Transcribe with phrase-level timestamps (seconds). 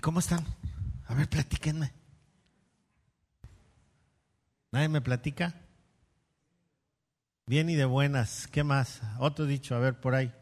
[0.00, 0.44] cómo están?
[1.06, 1.92] A ver, platíquenme.
[4.72, 5.54] ¿Nadie me platica?
[7.46, 8.46] Bien y de buenas.
[8.46, 9.00] ¿Qué más?
[9.18, 10.32] Otro dicho, a ver, por ahí.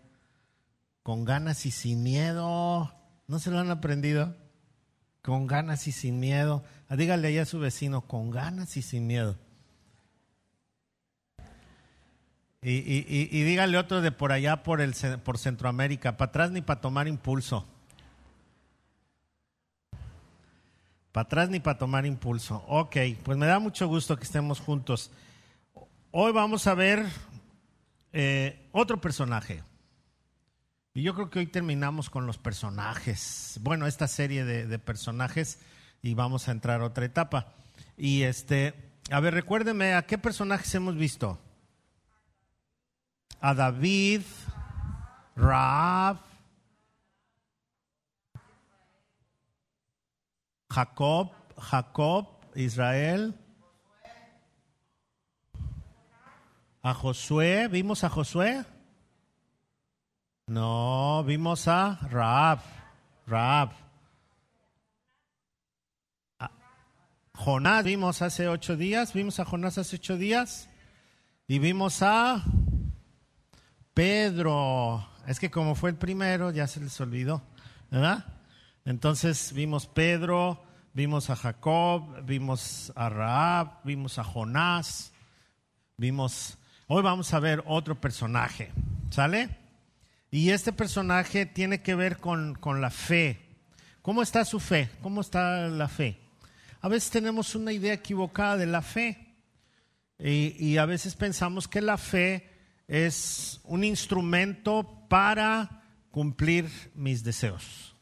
[1.03, 2.95] Con ganas y sin miedo.
[3.27, 4.37] ¿No se lo han aprendido?
[5.23, 6.63] Con ganas y sin miedo.
[6.89, 9.39] Ah, dígale ahí a su vecino, con ganas y sin miedo.
[12.61, 14.95] Y, y, y, y dígale otro de por allá, por, el,
[15.25, 17.67] por Centroamérica, para atrás ni para tomar impulso.
[21.13, 22.65] Para atrás ni para tomar impulso.
[22.69, 25.11] Ok, pues me da mucho gusto que estemos juntos.
[26.11, 27.07] Hoy vamos a ver
[28.13, 29.63] eh, otro personaje.
[30.95, 33.59] Y yo creo que hoy terminamos con los personajes.
[33.63, 35.61] Bueno, esta serie de, personajes
[36.03, 37.53] y vamos a entrar a otra etapa.
[37.97, 38.75] Y este,
[39.11, 41.39] a ver, recuérdeme, ¿a qué personajes hemos visto?
[43.41, 44.23] a David,
[45.37, 46.19] Raab,
[50.71, 53.35] Jacob, Jacob, Israel,
[56.83, 58.65] a Josué, ¿vimos a Josué?
[60.47, 62.61] No, vimos a Raab,
[63.27, 63.73] Raab.
[67.35, 70.69] Jonás vimos hace ocho días, vimos a Jonás hace ocho días
[71.47, 72.45] y vimos a
[73.95, 77.43] Pedro, es que como fue el primero, ya se les olvidó,
[77.91, 78.38] ¿verdad?
[78.89, 85.13] Entonces vimos Pedro, vimos a Jacob, vimos a Raab, vimos a Jonás,
[85.99, 86.57] vimos...
[86.87, 88.73] Hoy vamos a ver otro personaje,
[89.11, 89.51] ¿sale?
[90.31, 93.59] Y este personaje tiene que ver con, con la fe.
[94.01, 94.89] ¿Cómo está su fe?
[95.03, 96.19] ¿Cómo está la fe?
[96.81, 99.35] A veces tenemos una idea equivocada de la fe
[100.19, 102.49] y, y a veces pensamos que la fe
[102.87, 107.98] es un instrumento para cumplir mis deseos.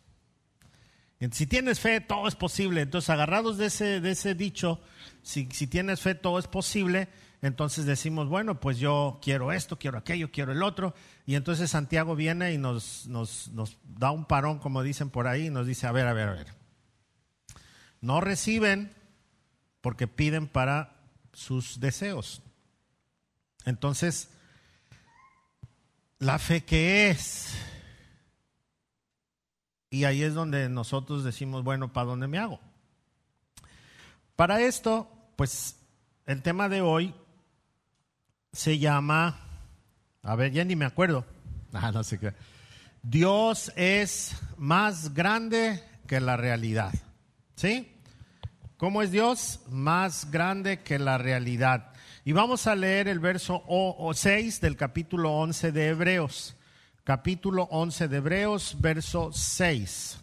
[1.31, 2.83] Si tienes fe, todo es posible.
[2.83, 4.81] Entonces, agarrados de ese, dicho,
[5.23, 7.09] si, tienes fe, todo es posible,
[7.41, 10.95] entonces decimos, bueno, pues yo quiero esto, quiero aquello, quiero el otro.
[11.25, 15.67] Y entonces Santiago viene y nos da un parón, como dicen por ahí, y nos
[15.67, 16.55] dice, a ver, a ver, a ver.
[18.01, 18.93] No reciben
[19.81, 20.97] porque piden para
[21.33, 22.43] sus deseos.
[23.65, 24.31] Entonces,
[26.19, 27.55] la fe que es.
[29.91, 32.61] Y ahí es donde nosotros decimos, bueno, ¿para dónde me hago?
[34.35, 35.77] Para esto, pues
[36.27, 37.15] el tema de hoy
[38.53, 39.39] se llama,
[40.23, 41.25] a ver, ya ni me acuerdo.
[41.79, 42.33] Ah, no sé qué.
[43.03, 46.95] Dios es más grande que la realidad.
[47.55, 47.93] ¿Sí?
[48.79, 49.61] ¿Cómo es Dios?
[49.69, 51.93] Más grande que la realidad.
[52.25, 53.63] Y vamos a leer el verso
[54.13, 56.57] 6 del capítulo 11 de Hebreos.
[57.07, 60.19] Capítulo 11 de Hebreos, verso 6.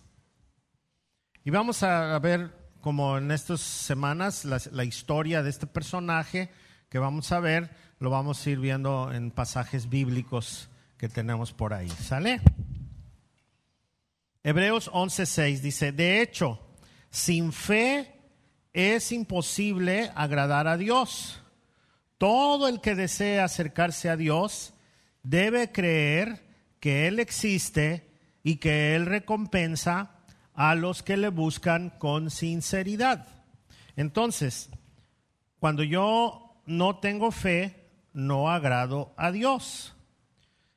[1.45, 2.51] Y vamos a ver,
[2.81, 6.49] como en estas semanas, la, la historia de este personaje
[6.89, 10.67] que vamos a ver, lo vamos a ir viendo en pasajes bíblicos
[10.97, 11.87] que tenemos por ahí.
[11.87, 12.41] ¿Sale?
[14.43, 16.59] Hebreos 11:6 dice, de hecho,
[17.09, 18.19] sin fe
[18.73, 21.41] es imposible agradar a Dios
[22.17, 24.73] todo el que desea acercarse a Dios
[25.23, 26.42] debe creer
[26.83, 28.11] que Él existe
[28.43, 30.19] y que Él recompensa
[30.53, 33.25] a los que le buscan con sinceridad.
[33.95, 34.69] Entonces,
[35.59, 39.95] cuando yo no tengo fe, no agrado a Dios.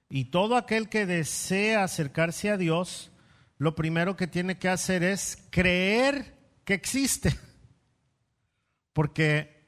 [0.09, 3.11] Y todo aquel que desea acercarse a Dios,
[3.59, 7.37] lo primero que tiene que hacer es creer que existe.
[8.93, 9.67] Porque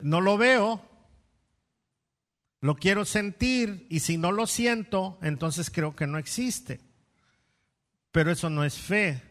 [0.00, 0.82] no lo veo,
[2.60, 6.80] lo quiero sentir y si no lo siento, entonces creo que no existe.
[8.10, 9.22] Pero eso no es fe.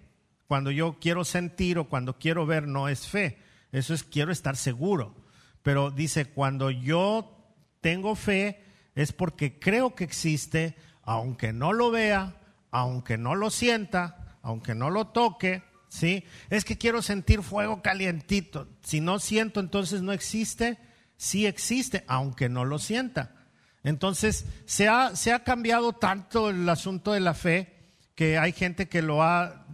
[0.47, 3.37] Cuando yo quiero sentir o cuando quiero ver, no es fe.
[3.71, 5.15] Eso es quiero estar seguro.
[5.61, 8.63] Pero dice, cuando yo tengo fe,
[8.95, 12.39] es porque creo que existe, aunque no lo vea,
[12.71, 16.23] aunque no lo sienta, aunque no lo toque, ¿sí?
[16.49, 18.69] Es que quiero sentir fuego calientito.
[18.81, 20.79] Si no siento, entonces no existe
[21.17, 23.35] sí existe, aunque no lo sienta.
[23.83, 27.73] Entonces, se ha, se ha cambiado tanto el asunto de la fe
[28.15, 29.65] que hay gente que lo ha,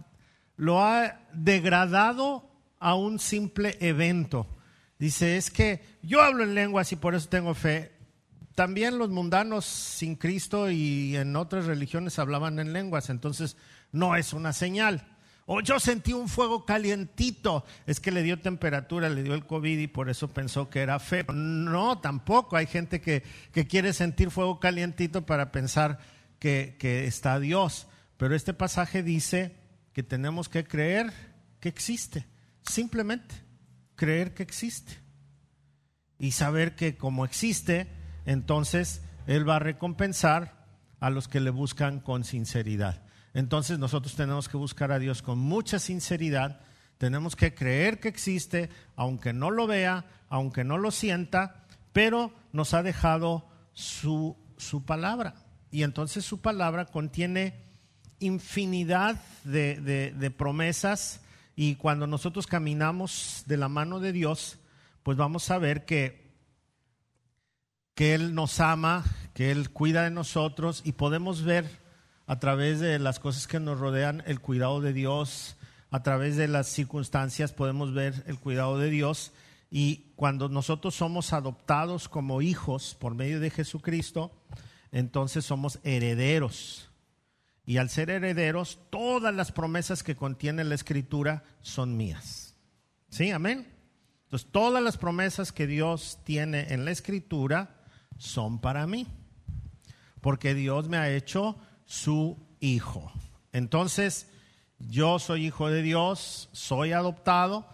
[0.56, 4.46] lo ha degradado a un simple evento.
[4.98, 7.92] Dice, es que yo hablo en lenguas y por eso tengo fe.
[8.54, 13.56] También los mundanos sin Cristo y en otras religiones hablaban en lenguas, entonces
[13.90, 15.13] no es una señal.
[15.46, 17.64] O yo sentí un fuego calientito.
[17.86, 20.98] Es que le dio temperatura, le dio el COVID y por eso pensó que era
[20.98, 21.24] fe.
[21.32, 22.56] No, tampoco.
[22.56, 25.98] Hay gente que, que quiere sentir fuego calientito para pensar
[26.38, 27.86] que, que está Dios.
[28.16, 29.56] Pero este pasaje dice
[29.92, 31.12] que tenemos que creer
[31.60, 32.26] que existe,
[32.62, 33.34] simplemente
[33.96, 34.98] creer que existe
[36.18, 37.88] y saber que como existe,
[38.26, 40.66] entonces Él va a recompensar
[41.00, 43.03] a los que le buscan con sinceridad.
[43.34, 46.60] Entonces nosotros tenemos que buscar a Dios con mucha sinceridad,
[46.98, 52.72] tenemos que creer que existe, aunque no lo vea, aunque no lo sienta, pero nos
[52.72, 55.34] ha dejado su, su palabra.
[55.70, 57.64] Y entonces su palabra contiene
[58.20, 61.20] infinidad de, promesas
[61.56, 64.58] y cuando nosotros caminamos de la mano de Dios,
[65.02, 66.32] pues vamos a ver que,
[67.94, 69.04] que Él nos ama,
[69.34, 71.83] que Él cuida de nosotros y podemos ver
[72.26, 75.56] a través de las cosas que nos rodean el cuidado de Dios,
[75.90, 79.32] a través de las circunstancias podemos ver el cuidado de Dios
[79.70, 84.32] y cuando nosotros somos adoptados como hijos por medio de Jesucristo,
[84.92, 86.90] entonces somos herederos.
[87.66, 92.54] Y al ser herederos, todas las promesas que contiene la Escritura son mías.
[93.08, 93.30] ¿Sí?
[93.30, 93.66] Amén.
[94.24, 97.80] Entonces, todas las promesas que Dios tiene en la Escritura
[98.18, 99.06] son para mí.
[100.20, 103.12] Porque Dios me ha hecho su hijo.
[103.52, 104.28] Entonces,
[104.78, 107.66] yo soy hijo de Dios, soy adoptado,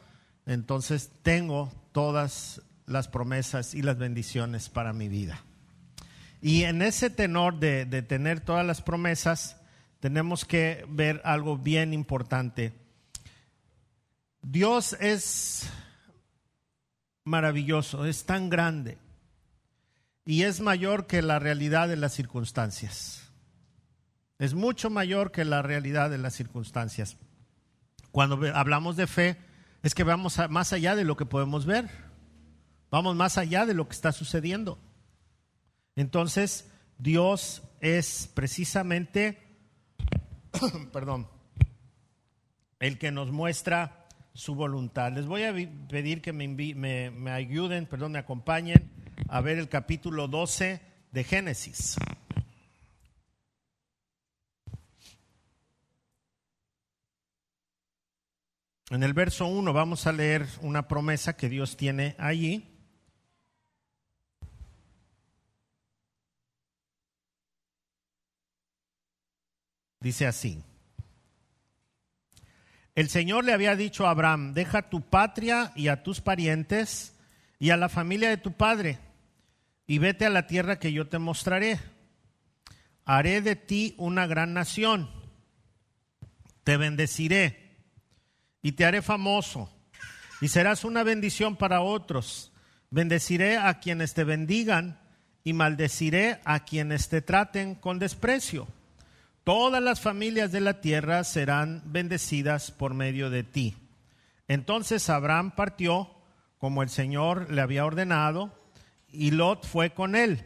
[0.46, 5.42] entonces tengo todas las promesas y las bendiciones para mi vida.
[6.42, 9.56] Y en ese tenor de, de tener todas las promesas,
[10.00, 12.72] tenemos que ver algo bien importante.
[14.42, 15.68] Dios es
[17.24, 18.98] maravilloso, es tan grande
[20.24, 23.29] y es mayor que la realidad de las circunstancias.
[24.40, 27.16] Es mucho mayor que la realidad de las circunstancias.
[28.10, 29.36] Cuando hablamos de fe,
[29.84, 31.88] es que vamos más allá de lo que podemos ver.
[32.90, 34.80] Vamos más allá de lo que está sucediendo.
[35.94, 39.50] Entonces, Dios es precisamente
[40.92, 41.28] perdón,
[42.78, 45.12] el que nos muestra su voluntad.
[45.12, 45.52] Les voy a
[45.88, 48.90] pedir que me, me, ayuden, perdón, me acompañen
[49.28, 50.80] a ver el capítulo 12
[51.12, 51.96] de Génesis.
[58.90, 62.66] En el verso 1 vamos a leer una promesa que Dios tiene allí.
[70.00, 70.60] Dice así.
[72.96, 77.14] El Señor le había dicho a Abraham, deja tu patria y a tus parientes
[77.60, 78.98] y a la familia de tu padre
[79.86, 81.78] y vete a la tierra que yo te mostraré.
[83.04, 85.08] Haré de ti una gran nación,
[86.64, 87.69] te bendeciré
[88.62, 89.70] y te haré famoso
[90.40, 92.52] y serás una bendición para otros.
[92.90, 95.00] Bendeciré a quienes te bendigan
[95.44, 98.66] y maldeciré a quienes te traten con desprecio
[99.44, 103.76] todas las familias de la tierra serán bendecidas por medio de ti.
[104.48, 106.08] Entonces Abraham partió
[106.58, 108.52] como el Señor le había ordenado
[109.08, 110.44] y Lot fue con él.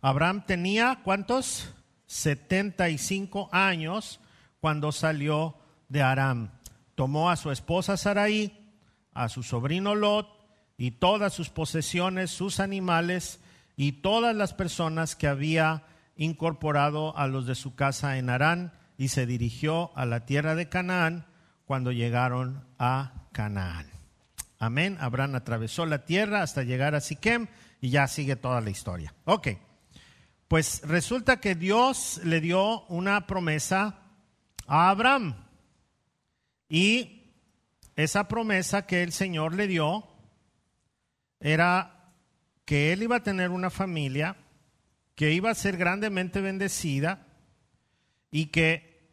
[0.00, 1.72] Abraham tenía cuántos?
[2.06, 4.18] 75 años
[4.60, 5.54] cuando salió
[5.88, 6.50] de Aram.
[7.00, 8.52] Tomó a su esposa Sarai,
[9.14, 10.28] a su sobrino Lot
[10.76, 13.40] y todas sus posesiones, sus animales
[13.74, 19.08] y todas las personas que había incorporado a los de su casa en Harán y
[19.08, 21.24] se dirigió a la tierra de Canaán
[21.64, 23.86] cuando llegaron a Canaán.
[24.58, 24.98] Amén.
[25.00, 27.46] Abraham atravesó la tierra hasta llegar a Siquem
[27.80, 29.14] y ya sigue toda la historia.
[29.24, 29.48] Ok.
[30.48, 34.00] Pues resulta que Dios le dio una promesa
[34.66, 35.46] a Abraham.
[36.70, 37.34] Y
[37.96, 40.06] esa promesa que el Señor le dio
[41.40, 42.14] era
[42.64, 44.36] que él iba a tener una familia
[45.16, 47.26] que iba a ser grandemente bendecida
[48.30, 49.10] y que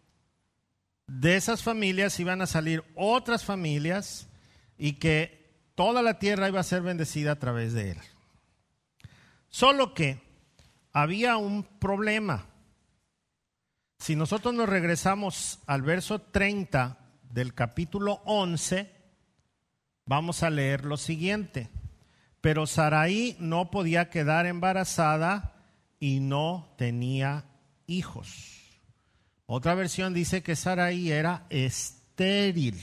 [1.08, 4.30] de esas familias iban a salir otras familias
[4.78, 7.98] y que toda la tierra iba a ser bendecida a través de él.
[9.50, 10.22] Solo que
[10.94, 12.46] había un problema.
[13.98, 18.92] Si nosotros nos regresamos al verso 30 del capítulo 11,
[20.06, 21.70] vamos a leer lo siguiente.
[22.42, 25.56] Pero Saraí no podía quedar embarazada
[26.00, 27.46] y no tenía
[27.88, 28.82] hijos.
[29.46, 32.80] Otra versión dice que Sarai era estéril.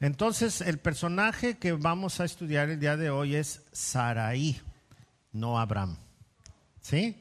[0.00, 4.60] Entonces, el personaje que vamos a estudiar el día de hoy es Sarai,
[5.32, 5.96] no Abraham.
[6.82, 7.16] ¿Sí?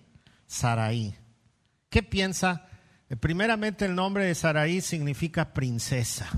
[0.48, 1.16] Sarai.
[1.90, 2.68] ¿Qué piensa?
[3.10, 6.30] Eh, primeramente, el nombre de Sarai significa princesa.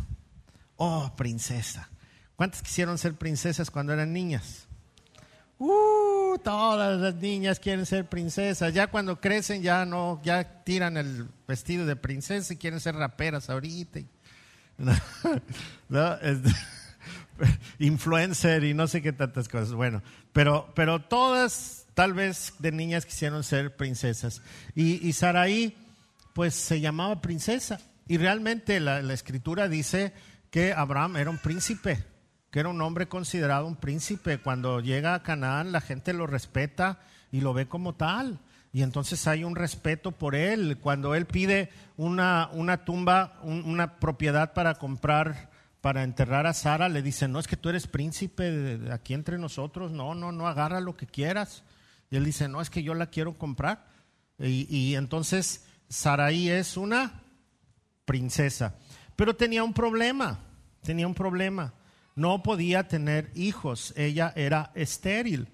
[0.78, 1.90] Oh, princesa.
[2.36, 4.68] ¿Cuántas quisieron ser princesas cuando eran niñas?
[5.58, 8.74] Uh, todas las niñas quieren ser princesas.
[8.74, 13.50] Ya cuando crecen ya no, ya tiran el vestido de princesa y quieren ser raperas
[13.50, 14.02] ahorita.
[17.80, 19.74] influencer y no sé qué tantas cosas.
[19.74, 20.02] Bueno,
[20.34, 24.42] pero, pero todas tal vez de niñas quisieron ser princesas.
[24.76, 25.78] Y, y Saraí,
[26.36, 27.80] pues se llamaba princesa.
[28.08, 30.12] Y realmente la, escritura dice
[30.52, 32.04] que Abraham era un príncipe,
[32.52, 34.40] que era un hombre considerado un príncipe.
[34.40, 37.00] Cuando llega a Canaán, la gente lo respeta
[37.32, 38.42] y lo ve como tal.
[38.74, 40.78] Y entonces hay un respeto por él.
[40.82, 45.50] Cuando él pide una, una tumba, una propiedad para comprar,
[45.80, 49.38] para enterrar a Sara, le dice, no es que tú eres príncipe de aquí entre
[49.38, 51.64] nosotros, no, no, no, agarra lo que quieras.
[52.12, 53.88] Y él dice, no, es que yo la quiero comprar.
[54.38, 57.24] Y entonces Saraí es una
[58.06, 58.76] princesa.
[59.16, 60.40] Pero tenía un problema,
[60.84, 61.74] tenía un problema.
[62.16, 65.50] No podía tener hijos, ella era estéril.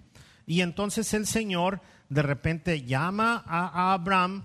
[0.45, 4.43] Y entonces el Señor de repente llama a, Abraham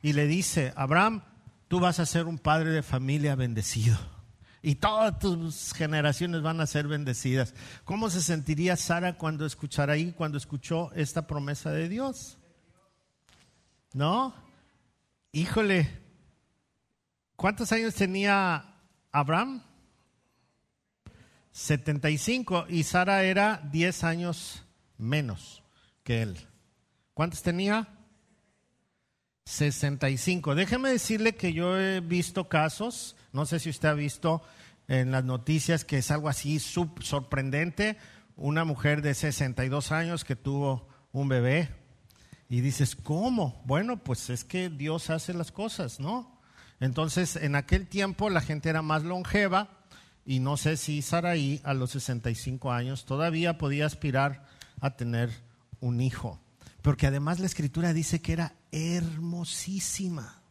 [0.00, 1.22] y le dice, Abraham,
[1.68, 3.98] tú vas a ser un padre de familia bendecido.
[4.62, 7.54] Y todas tus generaciones van a ser bendecidas.
[7.84, 12.38] ¿Cómo se sentiría Sara cuando escuchara ahí, cuando escuchó esta promesa de Dios?
[13.92, 14.34] ¿No?
[15.34, 15.88] Híjole,
[17.36, 18.76] ¿cuántos años tenía
[19.10, 19.62] Abraham?
[21.52, 24.62] 75 y Sara era 10 años
[24.98, 25.62] menos
[26.04, 26.36] que él.
[27.14, 27.88] ¿Cuántos tenía?
[29.46, 30.54] 65.
[30.54, 34.42] Déjeme decirle que yo he visto casos, no sé si usted ha visto
[34.86, 37.96] en las noticias que es algo así sorprendente,
[38.36, 41.81] una mujer de 62 años que tuvo un bebé
[42.52, 43.60] y dices, ¿cómo?
[43.64, 46.38] Bueno, pues es que Dios hace las cosas, ¿no?
[46.78, 49.68] Entonces, en aquel tiempo la gente era más longeva
[50.24, 54.46] y no sé si Saraí a los 65 años todavía podía aspirar
[54.80, 55.30] a tener
[55.80, 56.38] un hijo
[56.82, 60.42] porque además la escritura dice que era hermosísima.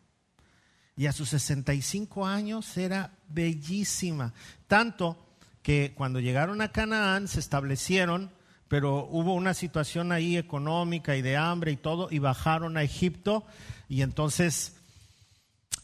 [0.96, 4.34] Y a sus 65 años era bellísima.
[4.67, 5.17] Tanto
[5.62, 8.31] que cuando llegaron a Canaán se establecieron,
[8.71, 13.45] pero hubo una situación ahí económica y de hambre y todo, y bajaron a Egipto.
[13.89, 14.77] Y entonces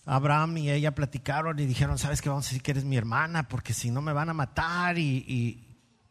[0.06, 2.30] Abraham y ella platicaron y dijeron, ¿sabes qué?
[2.30, 5.18] Vamos a decir que eres mi hermana, porque si no me van a matar y,
[5.28, 5.68] y,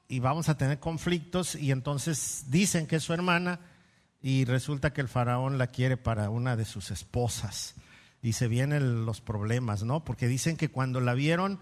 [0.07, 1.55] y vamos a tener conflictos.
[1.55, 3.59] Y entonces dicen que es su hermana
[4.21, 7.75] y resulta que el faraón la quiere para una de sus esposas.
[8.21, 10.05] Y se vienen los problemas, ¿no?
[10.05, 11.59] Porque dicen que cuando la vieron,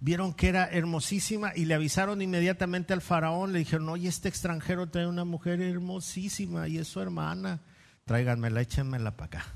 [0.00, 4.88] vieron que era hermosísima y le avisaron inmediatamente al faraón, le dijeron, oye, este extranjero
[4.88, 7.60] trae una mujer hermosísima y es su hermana,
[8.04, 9.46] tráiganmela, échenmela para acá.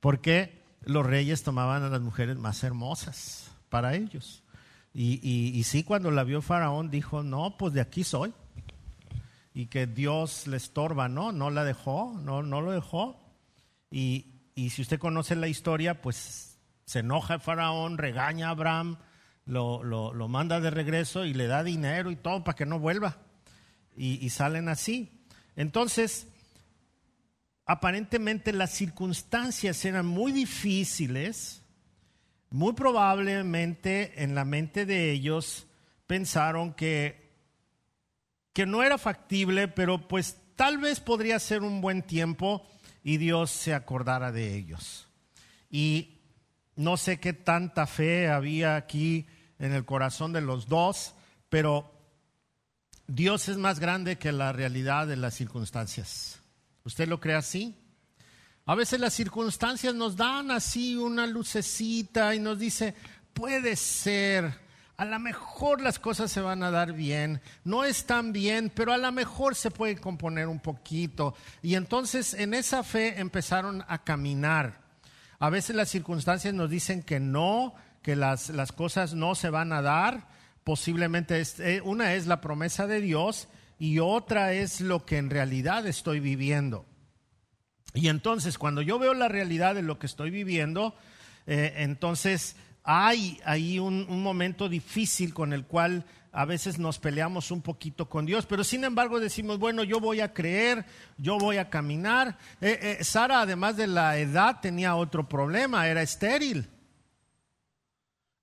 [0.00, 4.42] Porque los reyes tomaban a las mujeres más hermosas para ellos.
[4.92, 8.32] Y, y, sí, cuando la vio faraón, dijo, no, pues de aquí soy
[9.54, 11.30] y que Dios le estorba, ¿no?
[11.30, 13.20] No la dejó, no, no lo dejó.
[13.90, 14.26] Y,
[14.56, 18.96] y si usted conoce la historia, pues se enoja el faraón, regaña a Abraham,
[19.50, 23.18] lo, lo, manda de regreso y le da dinero y todo para que no vuelva.
[23.96, 25.10] Y, y salen así.
[25.56, 26.28] Entonces,
[27.66, 31.62] aparentemente las circunstancias eran muy difíciles.
[32.50, 35.66] Muy probablemente en la mente de ellos
[36.06, 37.20] pensaron que
[38.52, 42.66] que no era factible, pero pues tal vez podría ser un buen tiempo
[43.02, 45.08] y Dios se acordara de ellos.
[45.70, 46.18] Y
[46.76, 49.26] no sé qué tanta fe había aquí
[49.60, 51.14] en el corazón de los dos,
[51.48, 51.92] pero
[53.06, 56.40] Dios es más grande que la realidad de las circunstancias.
[56.84, 57.76] ¿Usted lo cree así?
[58.66, 62.94] A veces las circunstancias nos dan así una lucecita y nos dice,
[63.32, 64.54] puede ser,
[64.96, 68.98] a lo mejor las cosas se van a dar bien, no están bien, pero a
[68.98, 71.34] lo mejor se puede componer un poquito.
[71.62, 74.80] Y entonces en esa fe empezaron a caminar.
[75.38, 79.72] A veces las circunstancias nos dicen que no, que las, las cosas no se van
[79.72, 80.28] a dar.
[80.64, 85.86] Posiblemente eh, una es la promesa de Dios y otra es lo que en realidad
[85.86, 86.86] estoy viviendo.
[87.94, 90.94] Y entonces cuando yo veo la realidad de lo que estoy viviendo,
[91.46, 97.60] eh, entonces hay ahí un, momento difícil con el cual a veces nos peleamos un
[97.60, 100.84] poquito con Dios, pero sin embargo decimos, bueno, yo voy a creer,
[101.18, 102.38] yo voy a caminar.
[102.60, 106.68] Eh, Sara, además de la edad, tenía otro problema, era estéril.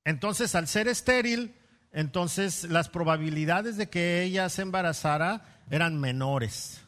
[0.08, 1.54] Entonces, al ser estéril,
[1.92, 6.82] entonces las probabilidades de que ella se embarazara eran menores.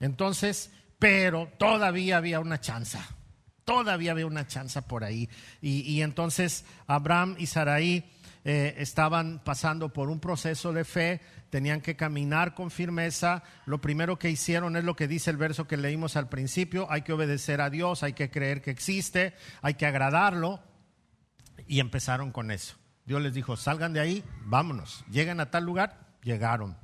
[0.00, 2.98] Entonces, pero todavía había una chance
[3.70, 5.28] todavía había una chance por ahí.
[5.62, 8.04] Y, entonces Abraham y Sarai
[8.44, 13.44] eh, estaban pasando por un proceso de fe, tenían que caminar con firmeza.
[13.66, 17.02] Lo primero que hicieron es lo que dice el verso que leímos al principio, hay
[17.02, 20.60] que obedecer a Dios, hay que creer que existe, hay que agradarlo.
[21.70, 22.74] Y empezaron con eso.
[23.04, 26.76] Dios les dijo, salgan de ahí, vámonos, lleguen a tal lugar, llegaron.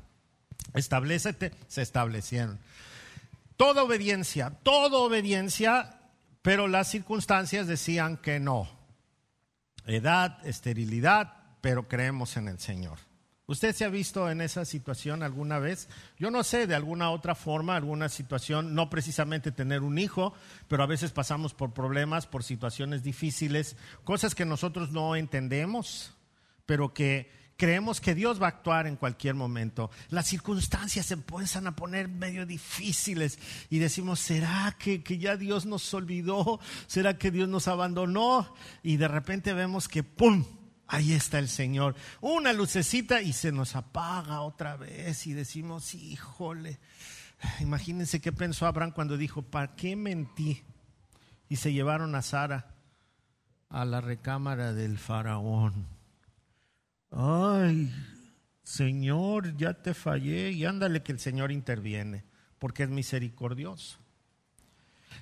[0.75, 2.61] Establecete, se establecieron.
[3.57, 5.99] Toda obediencia, toda obediencia,
[6.41, 8.69] pero las circunstancias decían que no.
[9.87, 13.01] Edad, esterilidad, pero creemos en el Señor.
[13.49, 15.89] ¿Usted se ha visto en esa situación alguna vez?
[16.19, 20.35] Yo no sé, de alguna otra forma, alguna situación, no precisamente tener un hijo,
[20.67, 26.13] pero a veces pasamos por problemas, por situaciones difíciles, cosas que nosotros no entendemos,
[26.67, 29.93] pero que creemos que Dios va a actuar en cualquier momento.
[30.11, 33.39] Las circunstancias se empiezan a poner medio difíciles
[33.71, 36.59] y decimos, ¿será que, que, ya Dios nos olvidó?
[36.89, 38.53] ¿Será que Dios nos abandonó?
[38.83, 40.45] Y de repente vemos que, ¡pum!
[40.87, 41.97] Ahí está el Señor.
[42.21, 46.79] Una lucecita y se nos apaga otra vez y decimos, híjole.
[47.61, 50.65] Imagínense qué pensó Abraham cuando dijo, ¿para qué mentí?
[51.49, 52.75] Y se llevaron a Sara
[53.69, 55.97] a la recámara del faraón
[57.17, 57.93] ay,
[58.63, 62.25] Señor, ya te fallé y ándale que el Señor interviene,
[62.59, 63.99] porque es misericordioso.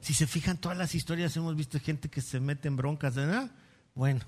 [0.00, 3.50] Si se fijan, todas las historias hemos visto gente que se mete en broncas, ¿verdad?
[3.94, 4.20] Bueno,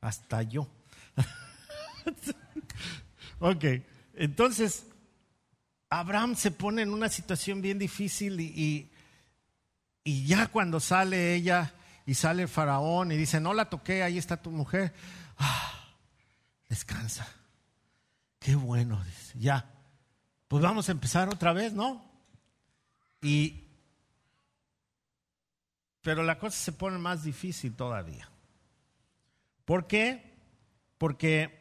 [0.00, 0.68] hasta yo.
[3.38, 3.64] ok,
[4.14, 4.86] entonces,
[5.90, 8.90] Abraham se pone en una situación bien difícil y,
[10.04, 11.74] y ya cuando sale ella
[12.06, 14.92] y sale el faraón y dice, no la toqué, ahí está tu mujer.
[15.38, 15.84] Ah,
[16.68, 17.26] descansa.
[18.38, 19.02] Qué bueno,
[19.34, 19.70] ya.
[20.46, 22.04] Pues vamos a empezar otra vez, ¿no?
[23.20, 23.68] Y
[26.08, 28.30] pero la cosa se pone más difícil todavía.
[29.68, 30.34] ¿Por qué?
[30.96, 31.60] Porque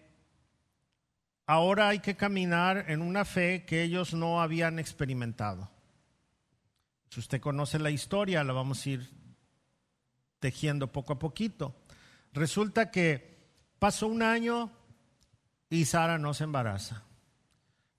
[1.46, 5.70] ahora hay que caminar en una fe que ellos no habían experimentado.
[7.10, 9.10] Si usted conoce la historia, la vamos a ir
[10.40, 11.76] tejiendo poco a poquito.
[12.32, 13.40] Resulta que
[13.78, 14.72] pasó un año,
[15.70, 17.04] y Sara no se embaraza.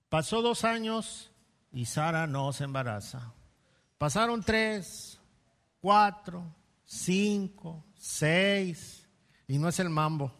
[0.09, 1.31] Pasó dos años
[1.71, 3.35] y Sara no se embaraza.
[3.99, 5.21] Pasaron tres,
[5.79, 6.51] cuatro,
[6.83, 8.98] cinco, seis,
[9.49, 10.31] y no es el mambo.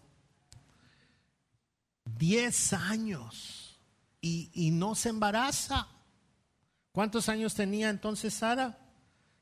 [2.05, 3.81] Diez años
[4.21, 5.87] y, y no se embaraza.
[6.91, 8.77] ¿Cuántos años tenía entonces Sara?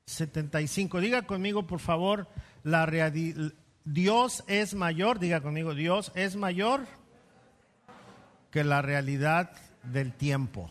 [0.06, 1.02] 75.
[1.02, 2.30] Diga conmigo, por favor,
[2.64, 3.12] la
[3.84, 5.20] Dios es mayor.
[5.20, 6.88] Diga conmigo, Dios es mayor
[8.50, 9.52] que la realidad
[9.84, 10.70] del tiempo.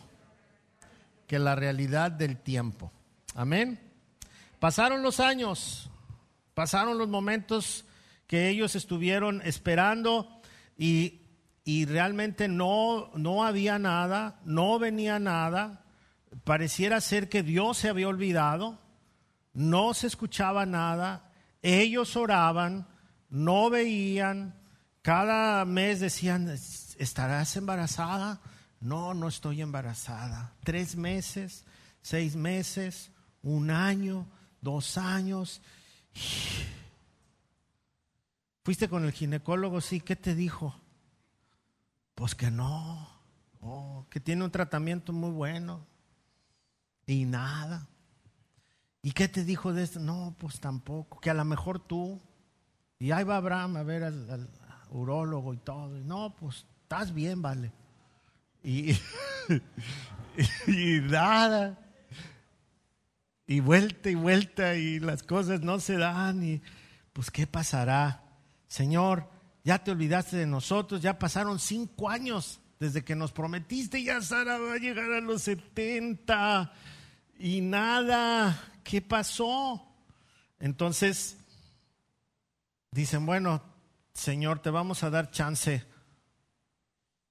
[1.27, 2.91] Que la realidad del tiempo.
[3.35, 3.79] Amén.
[4.59, 5.91] Pasaron los años,
[6.55, 7.85] pasaron los momentos
[8.27, 10.41] que ellos estuvieron esperando
[10.77, 11.21] y,
[11.63, 15.85] y realmente no, no había nada, no venía nada.
[16.43, 18.79] Pareciera ser que Dios se había olvidado,
[19.53, 22.87] no se escuchaba nada, ellos oraban,
[23.29, 24.55] no veían,
[25.01, 26.49] cada mes decían,
[26.97, 28.41] ¿estarás embarazada?
[28.79, 30.53] No, no estoy embarazada.
[30.63, 31.63] Tres meses,
[32.01, 33.11] seis meses,
[33.41, 34.27] un año,
[34.61, 35.61] dos años.
[38.67, 39.79] ¿Fuiste con el ginecólogo?
[39.79, 40.75] Sí, ¿qué te dijo?
[42.15, 43.07] Pues que no,
[43.61, 45.87] oh, que tiene un tratamiento muy bueno
[47.05, 47.87] y nada.
[49.01, 50.01] ¿Y qué te dijo de esto?
[50.01, 52.19] No, pues tampoco, que a lo mejor tú.
[52.99, 54.49] Y ahí va Abraham a ver al, al
[54.89, 55.87] urólogo y todo.
[56.03, 57.71] no, pues estás bien, vale.
[58.63, 58.91] Y,
[60.67, 61.79] y nada.
[63.45, 66.61] Y vuelta y vuelta y las cosas no se dan y
[67.13, 68.26] pues ¿qué pasará?
[68.67, 69.29] Señor,
[69.63, 74.57] ya te olvidaste de nosotros, ya pasaron cinco años desde que nos prometiste, ya Sara
[74.57, 76.71] va a llegar a los 70
[77.39, 79.87] y nada, ¿qué pasó?
[80.59, 81.37] Entonces,
[82.91, 83.61] dicen, bueno,
[84.13, 85.85] Señor, te vamos a dar chance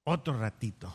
[0.04, 0.94] otro ratito.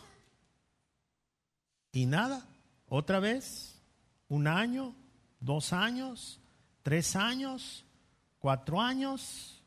[1.92, 2.46] Y nada,
[2.88, 3.82] otra vez,
[4.30, 4.96] un año,
[5.40, 6.40] dos años,
[6.84, 7.86] tres años,
[8.40, 9.61] cuatro años,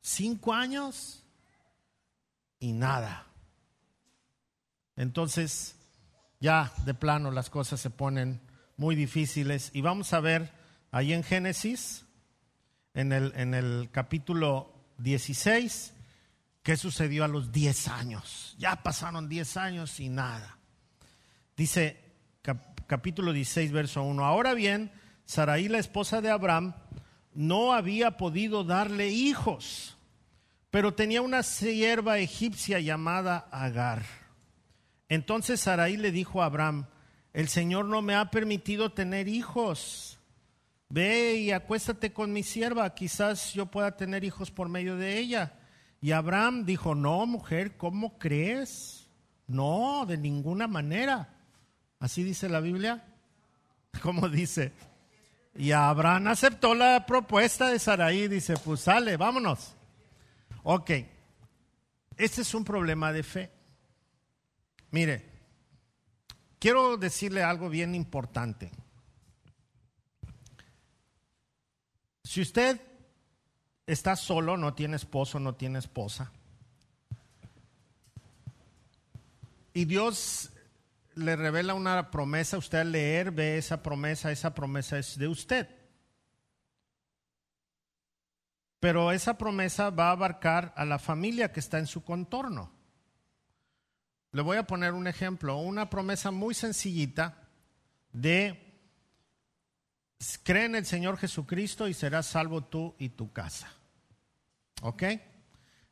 [0.00, 1.24] cinco años
[2.58, 3.26] y nada.
[4.96, 5.76] Entonces,
[6.40, 8.40] ya de plano las cosas se ponen
[8.76, 10.52] muy difíciles y vamos a ver
[10.90, 12.04] ahí en Génesis,
[12.94, 15.94] en el, en el capítulo 16,
[16.68, 18.54] ¿Qué sucedió a los 10 años?
[18.58, 20.58] Ya pasaron 10 años y nada.
[21.56, 21.98] Dice
[22.86, 24.22] capítulo 16, verso 1.
[24.22, 24.92] Ahora bien,
[25.24, 26.74] Saraí, la esposa de Abraham,
[27.38, 29.98] no había podido darle hijos
[30.70, 34.04] pero tenía una sierva egipcia llamada Agar.
[35.08, 36.86] Entonces Sarai le dijo a Abraham,
[37.32, 40.18] el Señor no me ha permitido tener hijos.
[40.90, 45.54] Ve y acuéstate con mi sierva, quizás yo pueda tener hijos por medio de ella.
[46.00, 49.08] Y Abraham dijo, no, mujer, ¿cómo crees?
[49.46, 51.34] No, de ninguna manera.
[51.98, 53.04] Así dice la Biblia.
[54.02, 54.72] ¿Cómo dice?
[55.58, 59.74] Y Abraham aceptó la propuesta de Sarai dice, pues sale, vámonos.
[60.62, 60.90] Ok,
[62.16, 63.50] este es un problema de fe.
[64.92, 65.28] Mire,
[66.60, 68.70] quiero decirle algo bien importante.
[72.22, 72.80] Si usted
[73.84, 76.30] está solo, no tiene esposo, no tiene esposa,
[79.74, 80.50] y Dios
[81.18, 85.68] le revela una promesa, usted al leer ve esa promesa, esa promesa es de usted.
[88.80, 92.72] Pero esa promesa va a abarcar a la familia que está en su contorno.
[94.32, 97.48] Le voy a poner un ejemplo, una promesa muy sencillita
[98.12, 98.64] de
[100.42, 103.72] cree en el Señor Jesucristo y serás salvo tú y tu casa.
[104.82, 105.02] ¿Ok?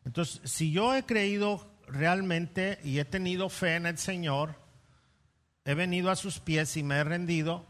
[0.05, 4.66] Entonces, si yo he creído realmente y he tenido fe en el Señor,
[5.67, 7.67] he venido a sus pies y me he rendido,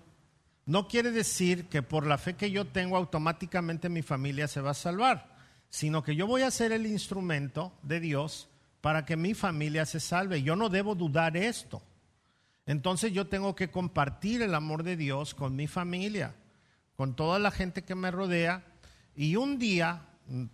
[0.66, 4.72] no quiere decir que por la fe que yo tengo automáticamente mi familia se va
[4.72, 5.34] a salvar,
[5.70, 8.48] sino que yo voy a ser el instrumento de Dios
[8.82, 10.42] para que mi familia se salve.
[10.42, 11.82] Yo no debo dudar esto.
[12.66, 16.34] Entonces yo tengo que compartir el amor de Dios con mi familia,
[16.96, 18.62] con toda la gente que me rodea.
[19.14, 20.02] Y un día,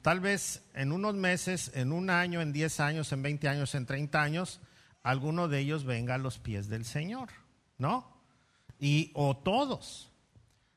[0.00, 3.84] tal vez en unos meses, en un año, en 10 años, en 20 años, en
[3.84, 4.60] 30 años,
[5.02, 7.28] alguno de ellos venga a los pies del Señor,
[7.78, 8.12] ¿no?
[8.82, 10.10] y o todos.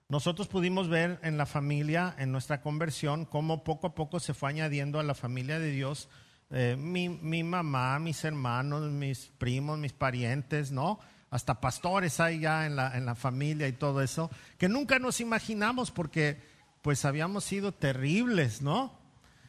[0.09, 4.51] Nosotros pudimos ver en la familia, en nuestra conversión, cómo poco a poco se fue
[4.51, 6.07] añadiendo a la familia de Dios
[6.51, 10.99] eh, mi, mi, mamá, mis hermanos, mis primos, mis parientes, ¿no?
[11.31, 15.19] Hasta pastores hay ya en la, en la familia y todo eso, que nunca nos
[15.19, 16.39] imaginamos porque
[16.83, 18.93] pues habíamos sido terribles, ¿no?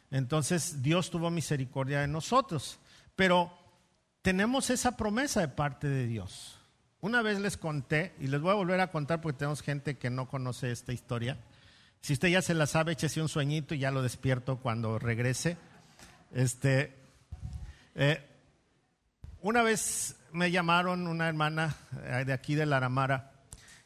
[0.09, 2.79] Entonces Dios tuvo misericordia de nosotros.
[3.15, 3.51] Pero
[4.21, 6.59] tenemos esa promesa de parte de Dios.
[6.99, 10.09] Una vez les conté, y les voy a volver a contar porque tenemos gente que
[10.09, 11.37] no conoce esta historia.
[12.01, 15.57] Si usted ya se la sabe, échese un sueñito y ya lo despierto cuando regrese.
[16.31, 16.95] Este,
[17.95, 18.25] eh,
[19.41, 23.31] una vez me llamaron una hermana eh, de aquí de la Aramara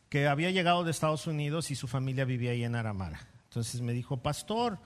[0.10, 3.28] que había llegado de Estados Unidos y su familia vivía ahí en Aramara.
[3.46, 4.78] Entonces me dijo, pastor,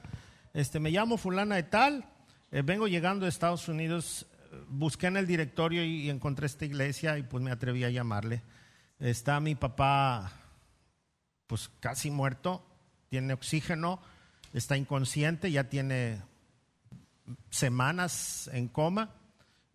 [0.53, 2.05] este, me llamo fulana de tal,
[2.51, 4.27] eh, vengo llegando de Estados Unidos,
[4.67, 8.43] busqué en el directorio y, encontré esta iglesia y pues me atreví a llamarle.
[8.99, 10.31] Está mi papá
[11.47, 12.65] pues casi muerto,
[13.09, 14.01] tiene oxígeno,
[14.53, 16.21] está inconsciente, ya tiene
[17.49, 19.11] semanas en coma.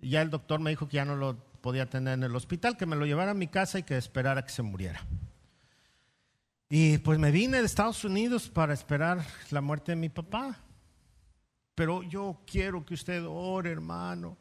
[0.00, 2.86] Ya el doctor me dijo que ya no lo podía tener en el hospital, que
[2.86, 5.06] me lo llevara a mi casa y que esperara que se muriera.
[6.68, 10.58] Y pues me vine de Estados Unidos para esperar la muerte de mi papá.
[11.74, 14.36] Pero yo quiero que usted ore, hermano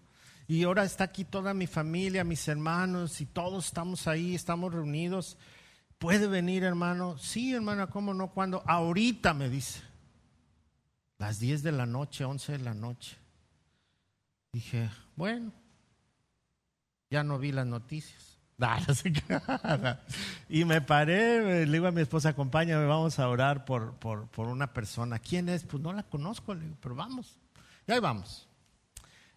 [0.50, 5.38] y ahora está aquí toda mi familia, mis hermanos, y todos estamos ahí, estamos reunidos.
[6.00, 7.20] ¿Puede venir, hermano?
[7.20, 8.32] Sí, hermana, ¿cómo no?
[8.32, 8.64] ¿Cuándo?
[8.66, 9.80] Ahorita me dice.
[11.20, 13.16] Las 10 de la noche, 11 de la noche.
[14.52, 15.54] Dije, bueno,
[17.12, 18.40] ya no vi las noticias.
[20.50, 24.48] y me paré, le digo a mi esposa, acompáñame, vamos a orar por, por, por
[24.48, 25.20] una persona.
[25.20, 25.64] ¿Quién es?
[25.64, 27.38] Pues no la conozco, le digo, pero vamos.
[27.86, 28.49] Y ahí vamos.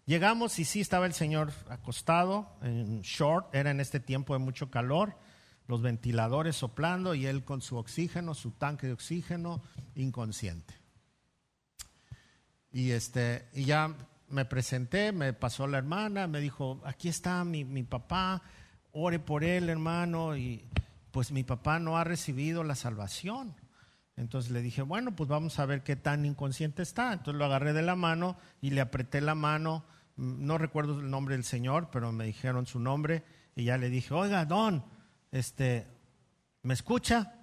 [0.05, 4.69] Llegamos y sí estaba el señor acostado en short, era en este tiempo de mucho
[4.69, 5.17] calor,
[5.67, 9.63] los ventiladores soplando y él con su oxígeno, su tanque de oxígeno,
[9.95, 10.73] inconsciente.
[12.73, 13.95] Y, este, y ya
[14.27, 18.41] me presenté, me pasó la hermana, me dijo, aquí está mi, mi papá,
[18.91, 20.67] ore por él, hermano, y
[21.11, 23.55] pues mi papá no ha recibido la salvación.
[24.15, 27.13] Entonces le dije, bueno, pues vamos a ver qué tan inconsciente está.
[27.13, 29.85] Entonces lo agarré de la mano y le apreté la mano.
[30.15, 33.23] No recuerdo el nombre del señor, pero me dijeron su nombre
[33.55, 34.83] y ya le dije, oiga, don,
[35.31, 35.87] este,
[36.61, 37.33] ¿me escucha?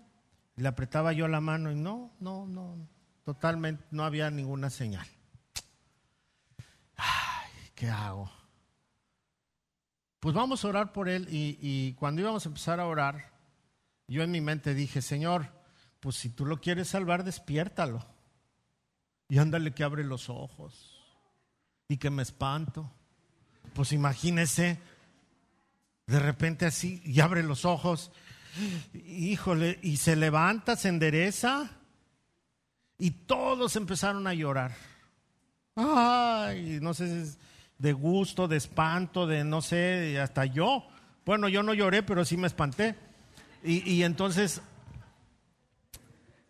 [0.60, 2.76] le apretaba yo la mano y no, no, no,
[3.24, 5.06] totalmente, no había ninguna señal.
[6.96, 8.30] Ay, ¿qué hago?
[10.20, 13.32] Pues vamos a orar por él y, y cuando íbamos a empezar a orar,
[14.06, 15.50] yo en mi mente dije, Señor,
[16.00, 18.04] pues si tú lo quieres salvar, despiértalo.
[19.28, 20.98] Y ándale que abre los ojos.
[21.88, 22.90] Y que me espanto.
[23.74, 24.78] Pues imagínese,
[26.06, 28.10] de repente así, y abre los ojos.
[28.94, 31.70] Híjole, y se levanta, se endereza.
[32.98, 34.74] Y todos empezaron a llorar.
[35.76, 37.26] ay, no sé,
[37.78, 40.86] de gusto, de espanto, de no sé, hasta yo.
[41.24, 42.94] Bueno, yo no lloré, pero sí me espanté.
[43.62, 44.62] Y, entonces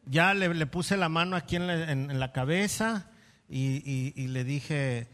[0.07, 3.11] ya le, puse la mano aquí en la, cabeza
[3.49, 5.09] y, le dije,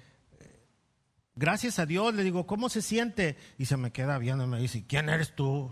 [1.35, 3.37] gracias a Dios, le digo, ¿cómo se siente?
[3.59, 5.70] Y se me queda viendo y me dice, ¿quién eres tú?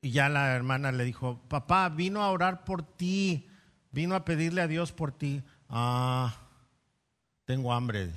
[0.00, 3.48] Y ya la hermana le dijo, papá, vino a orar por ti,
[3.90, 5.42] vino a pedirle a Dios por ti.
[5.68, 6.34] Ah,
[7.46, 8.10] tengo hambre.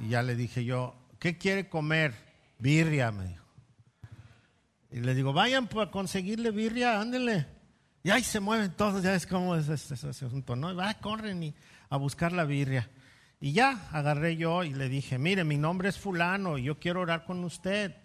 [0.00, 2.14] Y ya le dije yo, ¿qué quiere comer?
[2.58, 3.44] Birria, me dijo.
[4.90, 7.53] Y le digo, vayan a conseguirle birria, ándenle.
[8.04, 10.76] Y ahí se mueven todos, ya es como ese, ese, asunto, ¿no?
[10.76, 11.54] Va, corren y
[11.88, 12.90] a buscar la birria.
[13.40, 17.00] Y ya agarré yo y le dije, mire, mi nombre es fulano y yo quiero
[17.00, 17.96] orar con usted.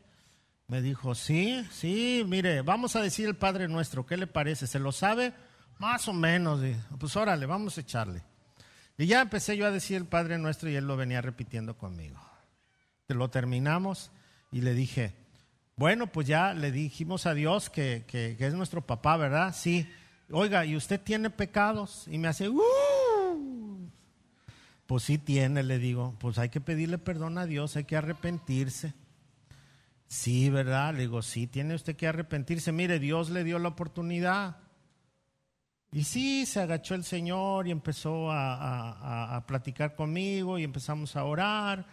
[0.67, 4.67] Me dijo, sí, sí, mire, vamos a decir el Padre Nuestro, ¿qué le parece?
[4.67, 5.33] ¿Se lo sabe?
[5.79, 6.61] Más o menos.
[6.97, 8.23] pues órale, vamos a echarle.
[8.97, 12.21] Y ya empecé yo a decir el Padre Nuestro y él lo venía repitiendo conmigo.
[13.09, 14.11] Lo terminamos
[14.49, 15.13] y le dije,
[15.79, 19.55] bueno, pues ya le dijimos a Dios que, que, es nuestro papá, ¿verdad?
[19.55, 19.89] Sí.
[20.29, 22.05] Oiga, ¿y usted tiene pecados?
[22.09, 23.89] Y me hace, ¡Uh!
[24.85, 26.17] Pues sí tiene, le digo.
[26.19, 28.93] Pues hay que pedirle perdón a Dios, hay que arrepentirse.
[30.05, 30.95] Sí, ¿verdad?
[30.95, 32.73] Le digo, sí, tiene usted que arrepentirse.
[32.73, 34.57] Mire, Dios le dio la oportunidad.
[35.93, 41.87] Y sí, se agachó el Señor y empezó a, platicar conmigo y empezamos a orar.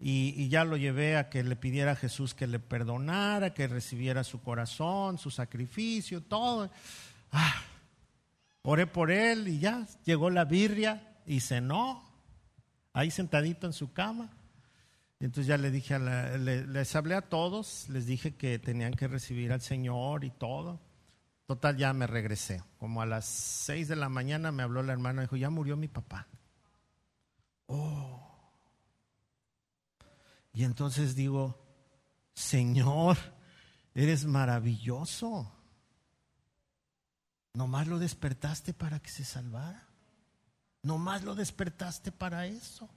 [0.00, 4.22] Y, ya lo llevé a que le pidiera a Jesús que le perdonara, que recibiera
[4.22, 6.70] su corazón, su sacrificio, todo.
[7.32, 7.62] Ah,
[8.62, 12.04] oré por él y ya llegó la birria y cenó,
[12.92, 14.30] ahí sentadito en su cama.
[15.20, 19.08] Y entonces ya le dije, a les hablé a todos, les dije que tenían que
[19.08, 20.78] recibir al Señor y todo.
[21.46, 22.62] Total, ya me regresé.
[22.78, 25.76] Como a las seis de la mañana me habló la hermana y dijo, ya murió
[25.76, 26.28] mi papá.
[27.66, 28.27] Oh.
[30.58, 31.56] Y entonces digo,
[32.34, 33.16] Señor,
[33.94, 35.52] eres maravilloso.
[37.54, 39.86] Nomás lo despertaste para que se salvara.
[40.82, 42.90] Nomás lo despertaste para eso.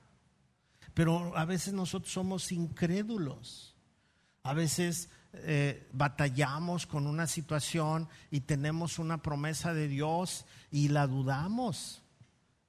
[0.96, 3.76] Pero a veces nosotros somos incrédulos.
[4.42, 11.06] A veces eh, batallamos con una situación y tenemos una promesa de Dios y la
[11.06, 12.02] dudamos.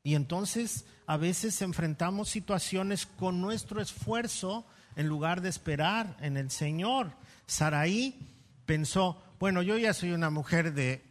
[0.05, 6.51] Y entonces a veces enfrentamos situaciones con nuestro esfuerzo en lugar de esperar en el
[6.51, 7.13] Señor.
[7.47, 8.19] Saraí
[8.67, 11.03] pensó, bueno, yo ya soy una mujer de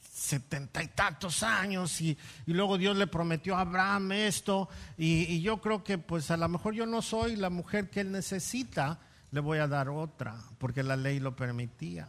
[0.00, 5.84] setenta y tantos años y, luego Dios le prometió a Abraham esto y, yo creo
[5.84, 9.00] que pues a lo mejor yo no soy la mujer que él necesita,
[9.32, 12.08] le voy a dar otra porque la ley lo permitía.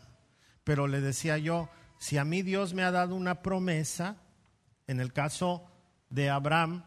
[0.64, 4.18] Pero le decía yo, si a mí Dios me ha dado una promesa,
[4.88, 5.66] en el caso
[6.10, 6.84] de Abraham,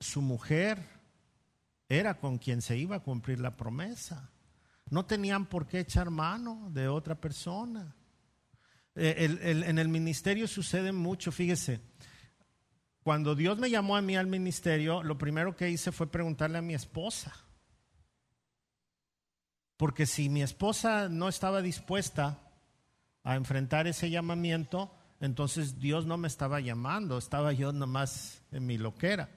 [0.00, 0.99] su mujer
[1.90, 4.30] era con quien se iba a cumplir la promesa.
[4.88, 7.96] No tenían por qué echar mano de otra persona.
[8.94, 11.80] Eh, en el ministerio sucede mucho, fíjese.
[13.02, 16.62] Cuando Dios me llamó a mí al ministerio, lo primero que hice fue preguntarle a
[16.62, 17.34] mi esposa.
[19.76, 22.38] Porque si mi esposa no estaba dispuesta
[23.24, 28.78] a enfrentar ese llamamiento, entonces Dios no me estaba llamando, estaba yo nomás en mi
[28.78, 29.28] loquera.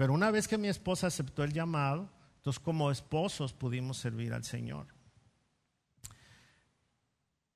[0.00, 4.44] Pero una vez que mi esposa aceptó el llamado, entonces como esposos pudimos servir al
[4.44, 4.86] Señor.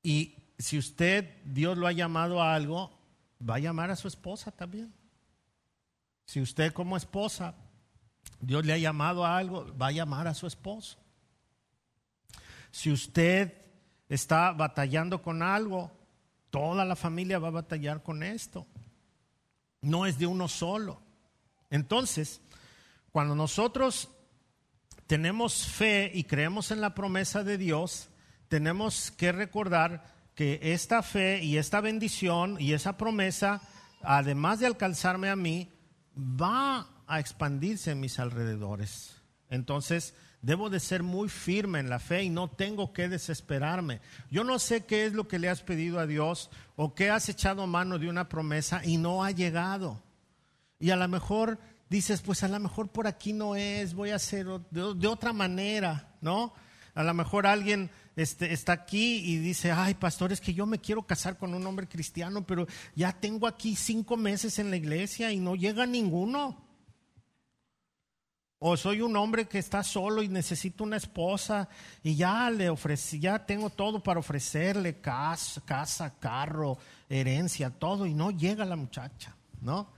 [0.02, 3.00] Y si usted, Dios lo ha llamado a algo,
[3.40, 4.92] va a llamar a su esposa también.
[6.26, 7.54] Si usted como esposa,
[8.40, 10.98] Dios le ha llamado a algo, va a llamar a su esposo.
[12.70, 13.54] Si usted
[14.06, 15.90] está batallando con algo,
[16.50, 18.66] toda la familia va a batallar con esto.
[19.80, 21.03] No es de uno solo.
[21.74, 22.40] Entonces,
[23.10, 24.08] cuando nosotros
[25.08, 28.10] tenemos fe y creemos en la promesa de Dios,
[28.46, 30.04] tenemos que recordar
[30.36, 33.60] que esta fe y esta bendición y esa promesa,
[34.02, 35.68] además de alcanzarme a mí,
[36.16, 39.20] va a expandirse en mis alrededores.
[39.50, 44.00] Entonces, debo de ser muy firme en la fe y no tengo que desesperarme.
[44.30, 47.28] Yo no sé qué es lo que le has pedido a Dios o que has
[47.28, 50.03] echado mano de una promesa y no ha llegado.
[50.78, 51.58] Y a lo mejor
[51.88, 56.16] dices, pues a lo mejor por aquí no es, voy a hacer de, otra manera,
[56.20, 56.52] ¿no?
[56.94, 60.80] A lo mejor alguien este, está aquí y dice, ay, pastor, es que yo me
[60.80, 65.32] quiero casar con un hombre cristiano, pero ya tengo aquí cinco meses en la iglesia
[65.32, 66.62] y no llega ninguno.
[68.58, 71.68] O soy un hombre que está solo y necesito una esposa
[72.02, 78.30] y ya le ofrecí, ya tengo todo para ofrecerle casa, carro, herencia, todo y no
[78.30, 79.90] llega la muchacha, ¿no?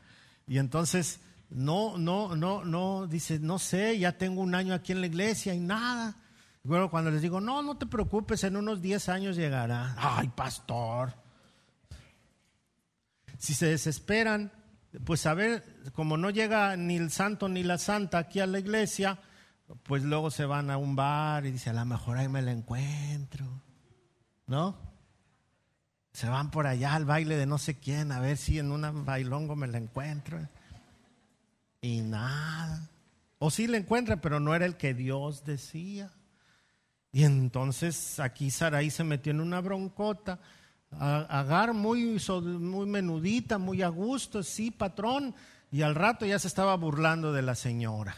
[0.47, 5.01] Y entonces no, no, no, no, dice, no sé, ya tengo un año aquí en
[5.01, 6.17] la iglesia y nada.
[6.63, 9.95] Bueno, cuando les digo, no, no te preocupes, en unos 10 años llegará.
[9.97, 11.15] Ay, pastor.
[13.39, 14.53] Si se desesperan,
[15.05, 18.59] pues a ver, como no llega ni el santo ni la santa aquí a la
[18.59, 19.19] iglesia,
[19.83, 22.53] pues luego se van a un bar y dice, a lo mejor ahí me la
[22.53, 23.47] encuentro.
[24.47, 24.86] ¿No?
[26.17, 29.05] Se van por allá al baile de no sé quién, a ver si en un
[29.05, 30.39] bailongo me la encuentro.
[31.83, 32.89] Y nada.
[33.39, 36.11] O sí la encuentra, pero no era el que Dios decía.
[37.13, 40.41] Y entonces aquí Saraí se metió en una broncota.
[40.91, 45.35] Agar muy, muy menudita, muy a gusto, sí, patrón.
[45.71, 48.17] Y al rato ya se estaba burlando de la señora.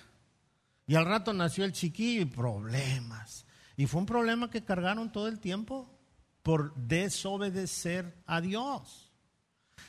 [0.86, 3.44] Y al rato nació el chiquillo y problemas.
[3.76, 5.97] Y fue un problema que cargaron todo el tiempo
[6.42, 9.12] por desobedecer a Dios.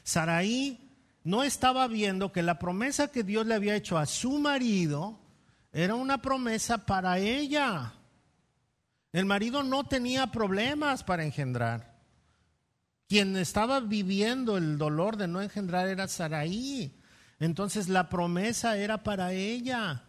[0.03, 0.89] Saraí
[1.23, 5.19] no estaba viendo que la promesa que Dios le había hecho a su marido
[5.71, 7.93] era una promesa para ella.
[9.11, 11.99] El marido no tenía problemas para engendrar.
[13.07, 16.99] Quien estaba viviendo el dolor de no engendrar era Saraí.
[17.39, 20.03] Entonces la promesa era para ella.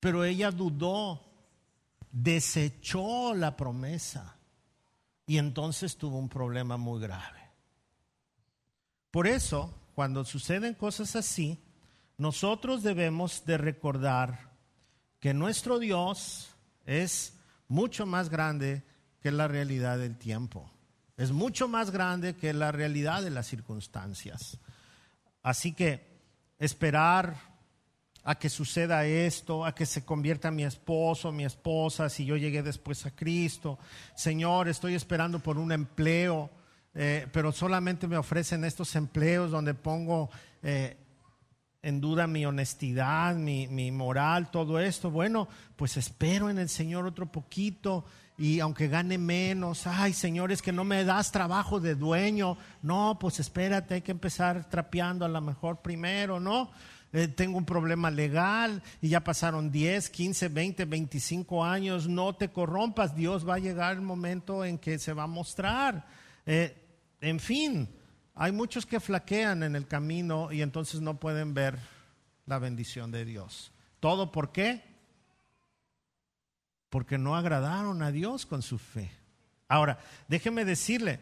[0.00, 1.29] Pero ella dudó,
[2.10, 4.36] desechó la promesa
[5.26, 7.40] y entonces tuvo un problema muy grave.
[9.10, 11.62] Por eso, cuando suceden cosas así,
[12.16, 14.50] nosotros debemos de recordar
[15.18, 18.84] que nuestro Dios es mucho más grande
[19.20, 20.70] que la realidad del tiempo.
[21.16, 24.58] Es mucho más grande que la realidad de las circunstancias.
[25.42, 26.20] Así que
[26.58, 27.49] esperar
[28.24, 32.62] a que suceda esto, a que se convierta mi esposo, mi esposa, si yo llegué
[32.62, 33.78] después a Cristo.
[34.14, 36.50] Señor, estoy esperando por un empleo,
[36.94, 40.30] eh, pero solamente me ofrecen estos empleos donde pongo
[40.62, 40.96] eh,
[41.82, 45.10] en duda mi honestidad, mi, mi, moral, todo esto.
[45.10, 48.04] Bueno, pues espero en el Señor otro poquito
[48.36, 52.56] y aunque gane menos, ay Señor, es que no me das trabajo de dueño.
[52.82, 56.70] No, pues espérate, hay que empezar trapeando a lo mejor primero, ¿no?
[57.12, 62.08] Eh, tengo un problema legal y ya pasaron 10, 15, 20, 25 años.
[62.08, 66.06] No te corrompas, Dios va a llegar el momento en que se va a mostrar.
[66.46, 66.76] Eh,
[67.20, 67.88] en fin,
[68.34, 71.78] hay muchos que flaquean en el camino y entonces no pueden ver
[72.46, 73.72] la bendición de Dios.
[73.98, 74.82] ¿Todo por qué?
[76.88, 79.10] Porque no agradaron a Dios con su fe.
[79.68, 81.20] Ahora, déjeme decirle,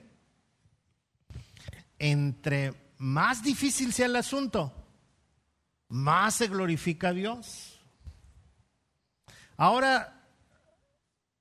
[1.98, 4.72] entre más difícil sea el asunto,
[5.88, 7.78] más se glorifica a Dios.
[9.56, 10.22] Ahora,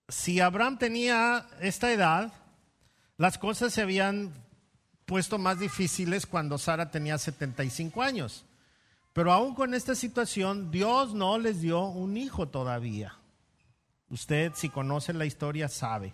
[0.07, 2.33] si Abraham tenía esta edad,
[3.17, 4.33] las cosas se habían
[5.05, 8.45] puesto más difíciles cuando Sara tenía 75 años.
[9.13, 13.15] Pero aún con esta situación, Dios no les dio un hijo todavía.
[14.09, 16.13] Usted, si conoce la historia, sabe.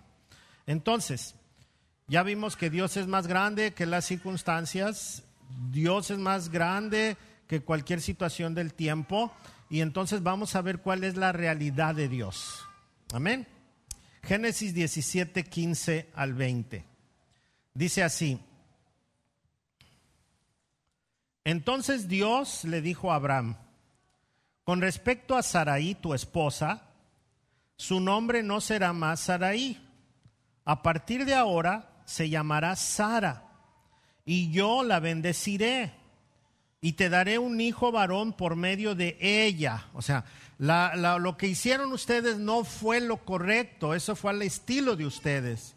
[0.66, 1.34] Entonces,
[2.06, 5.22] ya vimos que Dios es más grande que las circunstancias,
[5.70, 9.32] Dios es más grande que cualquier situación del tiempo,
[9.70, 12.64] y entonces vamos a ver cuál es la realidad de Dios.
[13.12, 13.46] Amén.
[14.22, 16.84] Génesis 17, 15 al 20.
[17.74, 18.40] Dice así,
[21.44, 23.56] entonces Dios le dijo a Abraham,
[24.64, 26.88] con respecto a Saraí, tu esposa,
[27.76, 29.78] su nombre no será más Saraí.
[30.64, 33.50] A partir de ahora se llamará Sara,
[34.24, 35.92] y yo la bendeciré,
[36.84, 39.86] y te daré un hijo varón por medio de ella.
[39.94, 40.26] O sea,
[40.58, 45.76] lo que hicieron ustedes no fue lo correcto, eso fue al estilo de ustedes.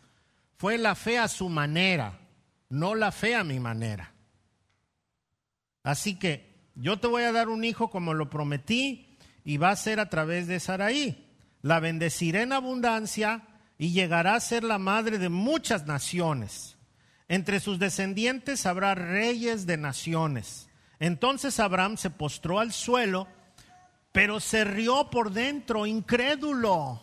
[0.58, 2.20] Fue la fe a su manera,
[2.67, 4.12] no la fe a mi manera.
[5.82, 9.78] Así que yo te voy a dar un hijo como lo prometí y va a
[9.78, 11.26] ser a través de Saraí.
[11.62, 13.43] La bendeciré en abundancia
[13.78, 16.76] y llegará a ser la madre de muchas naciones.
[17.30, 20.66] Entre sus descendientes habrá reyes de naciones.
[20.99, 23.27] Entonces Abraham se postró al suelo,
[24.12, 27.01] pero se rió por dentro, incrédulo.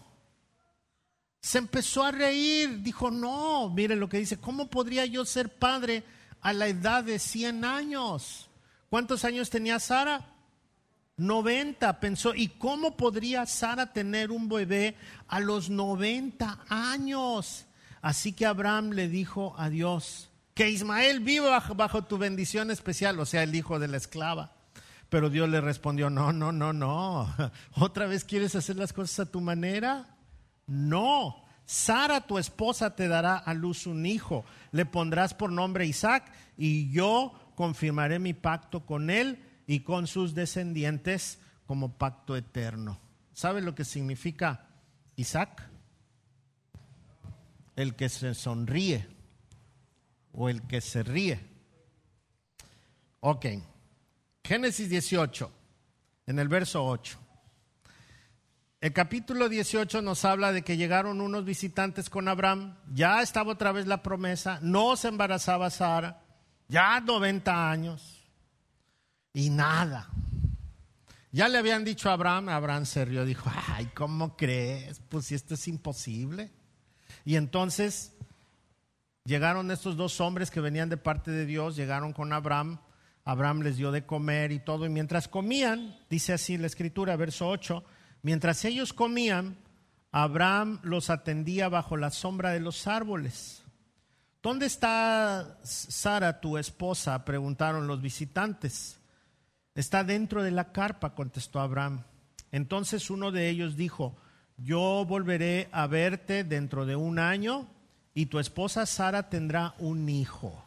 [1.40, 6.02] Se empezó a reír, dijo, no, mire lo que dice, ¿cómo podría yo ser padre
[6.40, 8.48] a la edad de 100 años?
[8.88, 10.34] ¿Cuántos años tenía Sara?
[11.16, 12.00] 90.
[12.00, 14.96] Pensó, ¿y cómo podría Sara tener un bebé
[15.28, 17.66] a los 90 años?
[18.02, 23.26] Así que Abraham le dijo a Dios, que Ismael viva bajo, tu bendición especial, o
[23.26, 24.52] sea, el hijo de la esclava.
[25.08, 27.32] Pero Dios le respondió, no, no, no, no.
[27.74, 30.16] ¿Otra vez quieres hacer las cosas a tu manera?
[30.66, 31.44] No.
[31.66, 34.44] Sara, tu esposa, te dará a luz un hijo.
[34.70, 40.34] Le pondrás por nombre Isaac y yo confirmaré mi pacto con él y con sus
[40.34, 43.00] descendientes como pacto eterno.
[43.32, 44.68] ¿Sabe lo que significa
[45.16, 45.68] Isaac?
[47.76, 49.13] El que se sonríe
[50.34, 51.40] o el que se ríe.
[53.20, 53.46] Ok.
[54.42, 55.50] Génesis 18,
[56.26, 57.18] en el verso 8.
[58.80, 63.72] El capítulo 18 nos habla de que llegaron unos visitantes con Abraham, ya estaba otra
[63.72, 66.22] vez la promesa, no se embarazaba Sara,
[66.68, 68.28] ya 90 años
[69.32, 70.10] y nada.
[71.32, 75.00] Ya le habían dicho a Abraham, Abraham se rió, dijo, ay, ¿cómo crees?
[75.08, 76.52] Pues si esto es imposible.
[77.24, 78.13] Y entonces
[79.24, 82.78] llegaron estos dos hombres que venían de parte de Dios, llegaron con Abraham,
[83.24, 87.48] Abraham les dio de comer y todo, y mientras comían, dice así la escritura, verso
[87.48, 87.84] 8,
[88.24, 89.58] Mientras ellos comían,
[90.10, 93.62] Abraham los atendía bajo la sombra de los árboles.
[94.42, 97.22] ¿Dónde está Sara, tu esposa?
[97.26, 98.98] preguntaron los visitantes.
[99.74, 102.02] Está dentro de la carpa, contestó Abraham.
[102.50, 104.16] Entonces uno de ellos dijo,
[104.56, 107.68] yo volveré a verte dentro de un año
[108.14, 110.64] y tu esposa Sara tendrá un hijo.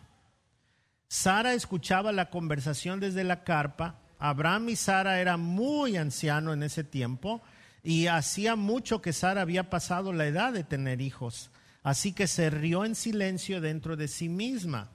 [1.07, 6.83] Sara escuchaba la conversación desde la carpa Abraham y Sara eran muy ancianos en ese
[6.83, 7.41] tiempo
[7.83, 11.51] y hacía mucho que Sara había pasado la edad de tener hijos.
[11.83, 14.89] Así que se rió en silencio dentro de sí misma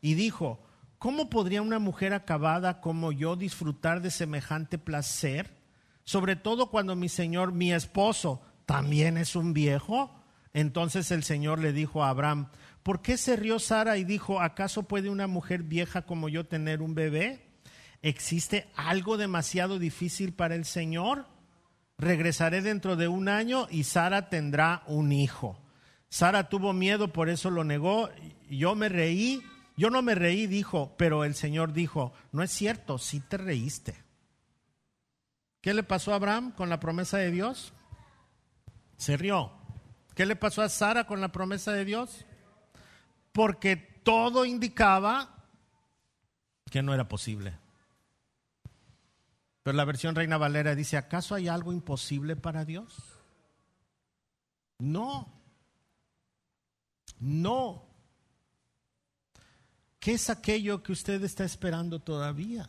[0.00, 0.60] y dijo,
[0.98, 5.56] ¿cómo podría una mujer acabada como yo disfrutar de semejante placer?
[6.04, 10.10] Sobre todo cuando mi señor, mi esposo, también es un viejo.
[10.52, 12.50] Entonces el Señor le dijo a Abraham,
[12.82, 16.82] ¿por qué se rió Sara y dijo, ¿acaso puede una mujer vieja como yo tener
[16.82, 17.48] un bebé?
[18.02, 21.26] ¿Existe algo demasiado difícil para el Señor?
[21.98, 25.60] Regresaré dentro de un año y Sara tendrá un hijo.
[26.08, 28.08] Sara tuvo miedo, por eso lo negó.
[28.48, 29.42] Yo me reí.
[29.76, 33.94] Yo no me reí, dijo, pero el Señor dijo, no es cierto, sí te reíste.
[35.60, 37.72] ¿Qué le pasó a Abraham con la promesa de Dios?
[38.96, 39.57] Se rió.
[40.18, 42.24] ¿Qué le pasó a Sara con la promesa de Dios?
[43.30, 45.44] Porque todo indicaba
[46.68, 47.56] que no era posible.
[49.62, 52.96] Pero la versión Reina Valera dice, ¿acaso hay algo imposible para Dios?
[54.80, 55.32] No.
[57.20, 57.86] No.
[60.00, 62.68] ¿Qué es aquello que usted está esperando todavía?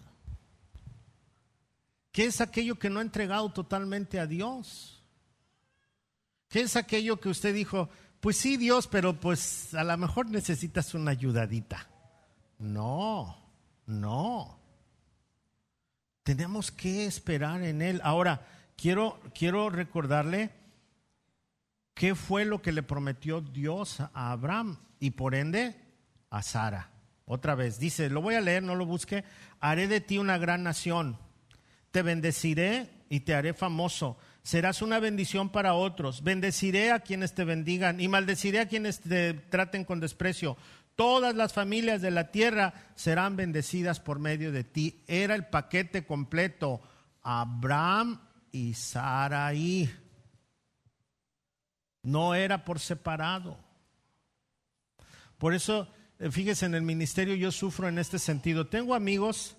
[2.12, 4.99] ¿Qué es aquello que no ha entregado totalmente a Dios?
[6.50, 7.90] ¿Qué es aquello que usted dijo,
[8.20, 11.88] pues sí Dios, pero pues a lo mejor necesitas una ayudadita?
[12.58, 13.38] No,
[13.86, 14.60] no.
[16.24, 18.02] Tenemos que esperar en Él.
[18.04, 18.46] Ahora,
[18.76, 20.50] quiero, quiero recordarle
[21.94, 25.76] qué fue lo que le prometió Dios a Abraham y por ende
[26.30, 26.90] a Sara.
[27.26, 29.24] Otra vez, dice, lo voy a leer, no lo busque,
[29.60, 31.18] haré de ti una gran nación,
[31.92, 37.44] te bendeciré y te haré famoso, serás una bendición para otros, bendeciré a quienes te
[37.44, 40.58] bendigan y maldeciré a quienes te traten con desprecio
[41.00, 45.02] todas las familias de la tierra serán bendecidas por medio de ti.
[45.08, 46.82] Era el paquete completo.
[47.22, 48.20] Abraham
[48.52, 49.90] y Sarai.
[52.04, 53.58] No era por separado.
[55.38, 55.88] Por eso,
[56.20, 58.68] eh, fíjese, en el ministerio yo sufro en este sentido.
[58.68, 59.56] Tengo amigos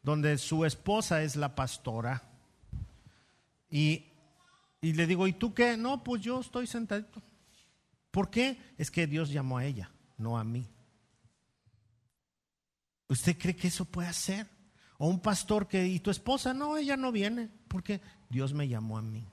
[0.00, 2.22] donde su esposa es la pastora.
[3.68, 4.12] Y,
[4.84, 5.78] y le digo, ¿y tú qué?
[5.78, 7.22] No, pues yo estoy sentadito.
[8.10, 8.74] ¿Por qué?
[8.76, 10.68] Es que Dios llamó a ella, no a mí.
[13.08, 14.46] ¿Usted cree que eso puede hacer?
[14.98, 16.52] O un pastor que, ¿y tu esposa?
[16.52, 19.26] No, ella no viene, porque Dios me llamó a mí.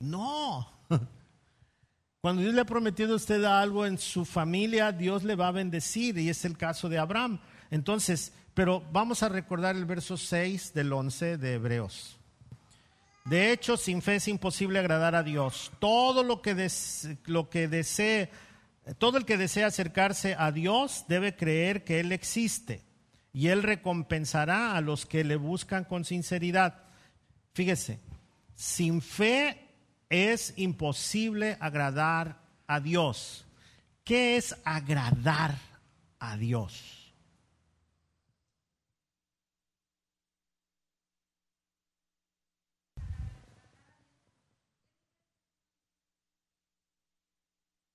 [0.00, 0.68] No.
[2.20, 5.52] Cuando Dios le ha prometido a usted algo en su familia, Dios le va a
[5.52, 7.40] bendecir, y es el caso de Abraham.
[7.70, 12.18] Entonces, pero vamos a recordar el verso 6 del 11 de Hebreos.
[13.24, 15.72] De hecho, sin fe es imposible agradar a Dios.
[15.78, 16.68] Todo lo que,
[17.24, 18.30] lo que desee
[18.98, 22.82] todo el que desea acercarse a Dios debe creer que Él existe
[23.32, 26.82] y Él recompensará a los que le buscan con sinceridad.
[27.54, 27.98] Fíjese,
[28.54, 29.70] sin fe
[30.10, 33.46] es imposible agradar a Dios.
[34.04, 35.56] ¿Qué es agradar
[36.18, 37.03] a Dios?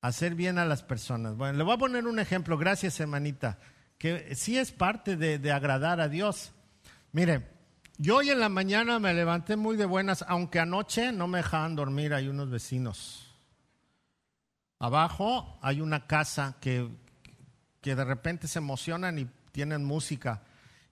[0.01, 1.35] Hacer bien a las personas.
[1.35, 3.59] Bueno, le voy a poner un ejemplo, gracias hermanita,
[3.97, 6.51] que sí es parte de, agradar a Dios.
[7.11, 7.47] Mire,
[7.97, 11.75] yo hoy en la mañana me levanté muy de buenas, aunque anoche no me dejaban
[11.75, 13.25] dormir, hay unos vecinos.
[14.79, 16.89] Abajo hay una casa que,
[17.81, 20.43] que de repente se emocionan y tienen música.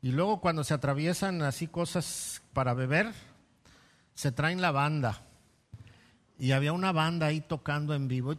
[0.01, 3.14] Y luego cuando se atraviesan así cosas para beber,
[4.14, 5.22] se traen la banda.
[6.39, 8.36] Y había una banda ahí tocando en vivo.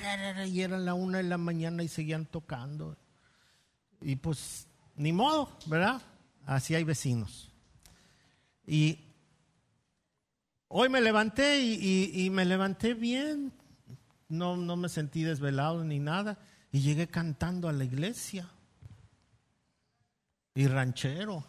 [0.00, 2.96] Era la una de la mañana y seguían tocando.
[4.00, 6.00] Y pues, ni modo, ¿verdad?
[6.46, 7.50] Así hay vecinos.
[8.66, 8.98] Y
[10.68, 13.52] hoy me levanté y, me levanté bien.
[14.28, 16.38] No, no me sentí desvelado ni nada.
[16.72, 18.48] Y llegué cantando a la iglesia.
[20.54, 21.44] Y ranchero.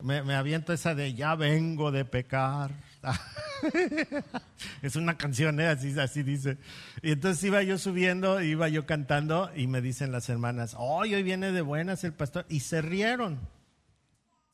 [0.00, 2.72] Me, aviento esa de ya vengo de pecar.
[4.82, 5.68] es una canción, ¿eh?
[5.68, 6.58] así, así dice.
[7.02, 11.52] Y entonces iba yo subiendo, iba yo cantando y me dicen las hermanas, hoy viene
[11.52, 12.46] de buenas el pastor.
[12.48, 13.40] Y se rieron.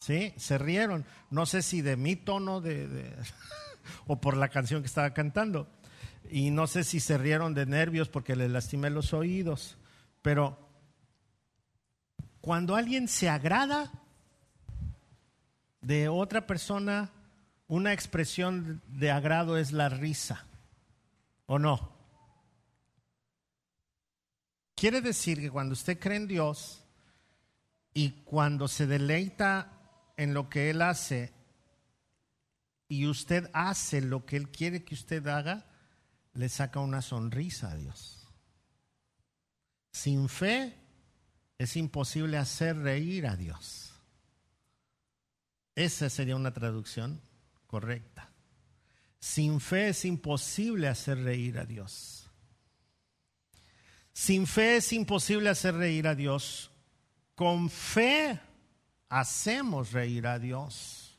[0.00, 1.04] Sí, se rieron.
[1.30, 3.14] No sé si de mi tono de,
[4.06, 5.68] o por la canción que estaba cantando.
[6.30, 9.76] Y no sé si se rieron de nervios porque le lastimé los oídos.
[10.22, 10.58] Pero
[12.40, 13.90] cuando alguien se agrada,
[15.80, 17.10] de otra persona,
[17.68, 20.46] una expresión de agrado es la risa,
[21.46, 21.92] ¿o no?
[24.74, 26.82] Quiere decir que cuando usted cree en Dios
[27.92, 29.72] y cuando se deleita
[30.16, 31.32] en lo que Él hace
[32.88, 35.66] y usted hace lo que Él quiere que usted haga,
[36.32, 38.28] le saca una sonrisa a Dios.
[39.92, 40.74] Sin fe
[41.58, 43.92] es imposible hacer reír a Dios.
[45.74, 47.20] Esa sería una traducción
[47.68, 48.32] correcta.
[49.20, 52.28] Sin fe es imposible hacer reír a Dios.
[54.12, 56.72] Sin fe es imposible hacer reír a Dios.
[57.36, 58.40] Con fe
[59.08, 61.16] hacemos reír a Dios.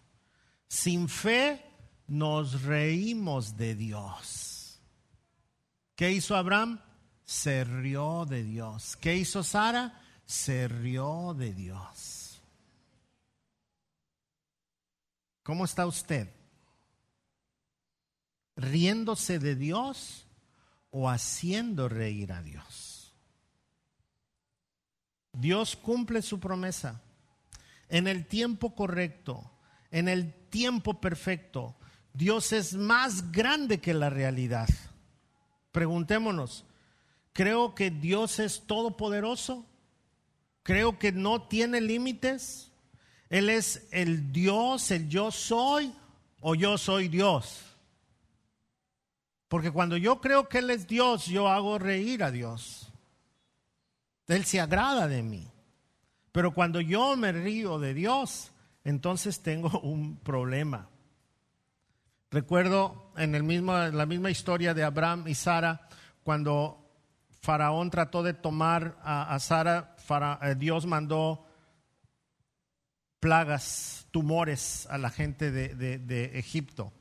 [0.67, 1.63] Sin fe
[2.07, 4.81] nos reímos de Dios.
[5.95, 6.81] ¿Qué hizo Abraham?
[7.23, 8.97] Se rió de Dios.
[8.97, 10.01] ¿Qué hizo Sara?
[10.25, 12.41] Se rió de Dios.
[15.43, 16.38] ¿Cómo está usted?
[18.59, 20.25] ¿Riéndose de Dios
[20.91, 23.13] o haciendo reír a Dios?
[25.31, 27.01] Dios cumple su promesa
[27.87, 29.49] en el tiempo correcto,
[29.91, 31.77] en el tiempo perfecto.
[32.13, 34.67] Dios es más grande que la realidad.
[35.71, 36.65] Preguntémonos,
[37.31, 39.65] ¿creo que Dios es todopoderoso?
[40.63, 42.71] ¿Creo que no tiene límites?
[43.29, 45.93] Él es el Dios, el yo soy
[46.41, 47.68] o yo soy Dios.
[49.49, 52.93] Porque cuando yo creo que Él es Dios, yo hago reír a Dios.
[54.27, 55.51] Él se agrada de mí.
[56.31, 58.51] Pero cuando yo me río de Dios,
[58.85, 60.87] entonces tengo un problema.
[62.31, 65.89] Recuerdo en el mismo, la misma historia de Abraham y Sara,
[66.23, 66.79] cuando
[67.41, 69.95] Faraón trató de tomar a, Sara,
[70.43, 71.45] eh, Dios mandó
[73.19, 76.93] plagas, tumores a la gente de, Egipto.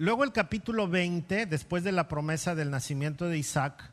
[0.00, 3.90] Luego el capítulo 20, después de la promesa del nacimiento de Isaac,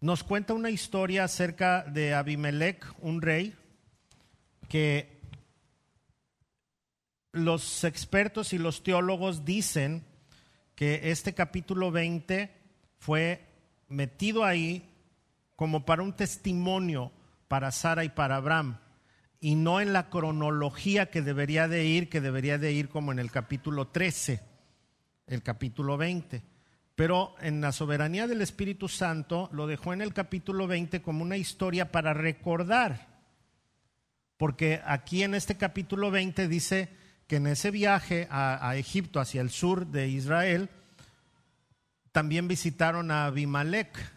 [0.00, 3.52] nos cuenta una historia acerca de Abimelech, un rey,
[4.68, 5.20] que
[7.32, 10.04] los expertos y los teólogos dicen
[10.76, 12.52] que este capítulo 20
[12.98, 13.44] fue
[13.88, 14.88] metido ahí
[15.56, 17.10] como para un testimonio
[17.48, 18.78] para Sara y para Abraham
[19.40, 23.18] y no en la cronología que debería de ir, que debería de ir como en
[23.18, 24.53] el capítulo 13,
[25.26, 26.42] el capítulo 20.
[26.94, 31.36] Pero en la soberanía del Espíritu Santo lo dejó en el capítulo 20 como una
[31.36, 33.08] historia para recordar.
[34.36, 36.88] Porque aquí en este capítulo 20 dice
[37.26, 40.68] que en ese viaje a, Egipto, hacia el sur de Israel,
[42.12, 44.14] también visitaron a Abimelech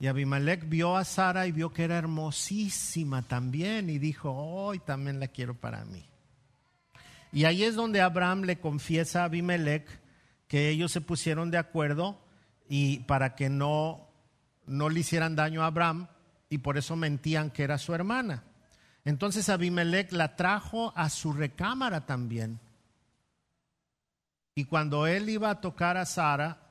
[0.00, 5.20] y Abimelech vio a Sara y vio que era hermosísima también y dijo, hoy también
[5.20, 6.09] la quiero para mí.
[7.32, 9.86] Y ahí es donde Abraham le confiesa a Abimelech
[10.48, 12.20] que ellos se pusieron de acuerdo
[12.68, 14.08] y para que no,
[14.66, 16.08] no le hicieran daño a Abraham
[16.48, 18.44] y por eso mentían que era su hermana.
[19.04, 22.60] Entonces Abimelech la trajo a su recámara también.
[24.54, 26.70] Y cuando él iba a tocar a Sara,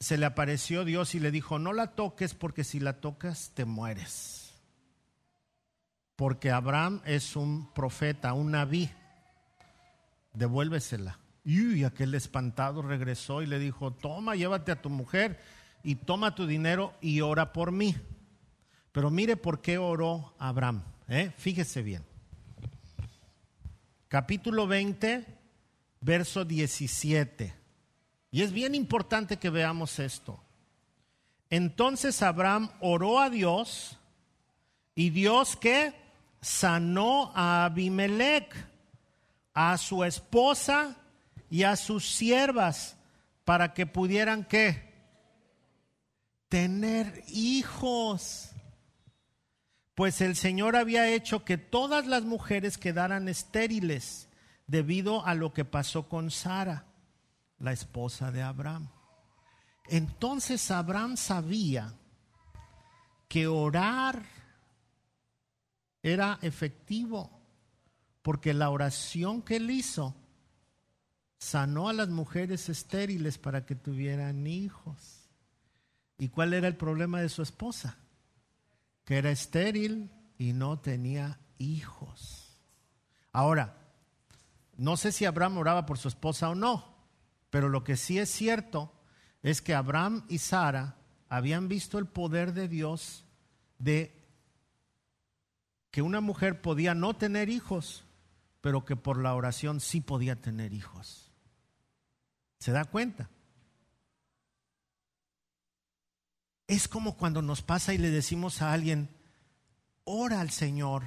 [0.00, 3.64] se le apareció Dios y le dijo, no la toques porque si la tocas te
[3.64, 4.54] mueres.
[6.16, 8.90] Porque Abraham es un profeta, un naví.
[10.38, 11.18] Devuélvesela.
[11.44, 15.40] Y aquel espantado regresó y le dijo, toma, llévate a tu mujer
[15.82, 17.96] y toma tu dinero y ora por mí.
[18.92, 20.82] Pero mire por qué oró Abraham.
[21.08, 21.32] ¿eh?
[21.36, 22.04] Fíjese bien.
[24.08, 25.26] Capítulo 20,
[26.00, 27.54] verso 17.
[28.30, 30.38] Y es bien importante que veamos esto.
[31.50, 33.98] Entonces Abraham oró a Dios
[34.94, 35.94] y Dios que
[36.40, 38.67] sanó a Abimelech,
[39.54, 40.96] a su esposa
[41.50, 42.96] y a sus siervas
[43.44, 44.94] para que pudieran qué?
[46.48, 48.50] Tener hijos.
[49.94, 54.28] Pues el Señor había hecho que todas las mujeres quedaran estériles
[54.66, 56.86] debido a lo que pasó con Sara,
[57.58, 58.90] la esposa de Abraham.
[59.88, 61.94] Entonces Abraham sabía
[63.28, 64.22] que orar
[66.02, 67.37] era efectivo,
[68.28, 70.14] porque la oración que él hizo
[71.38, 75.30] sanó a las mujeres estériles para que tuvieran hijos.
[76.18, 77.96] ¿Y cuál era el problema de su esposa?
[79.06, 82.60] Que era estéril y no tenía hijos.
[83.32, 83.78] Ahora,
[84.76, 86.98] no sé si Abraham oraba por su esposa o no,
[87.48, 88.92] pero lo que sí es cierto
[89.42, 90.98] es que Abraham y Sara
[91.30, 93.24] habían visto el poder de Dios
[93.78, 94.22] de
[95.90, 98.04] que una mujer podía no tener hijos,
[98.68, 101.32] pero que por la oración sí podía tener hijos.
[102.58, 103.30] ¿Se da cuenta?
[106.66, 109.08] Es como cuando nos pasa y le decimos a alguien,
[110.04, 111.04] ora al Señor,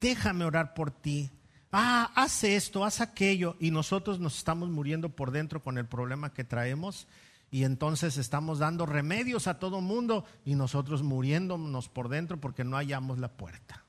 [0.00, 1.30] déjame orar por ti.
[1.70, 3.54] Ah, haz esto, haz aquello.
[3.60, 7.06] Y nosotros nos estamos muriendo por dentro con el problema que traemos.
[7.52, 12.76] Y entonces estamos dando remedios a todo mundo y nosotros muriéndonos por dentro porque no
[12.76, 13.84] hallamos la puerta.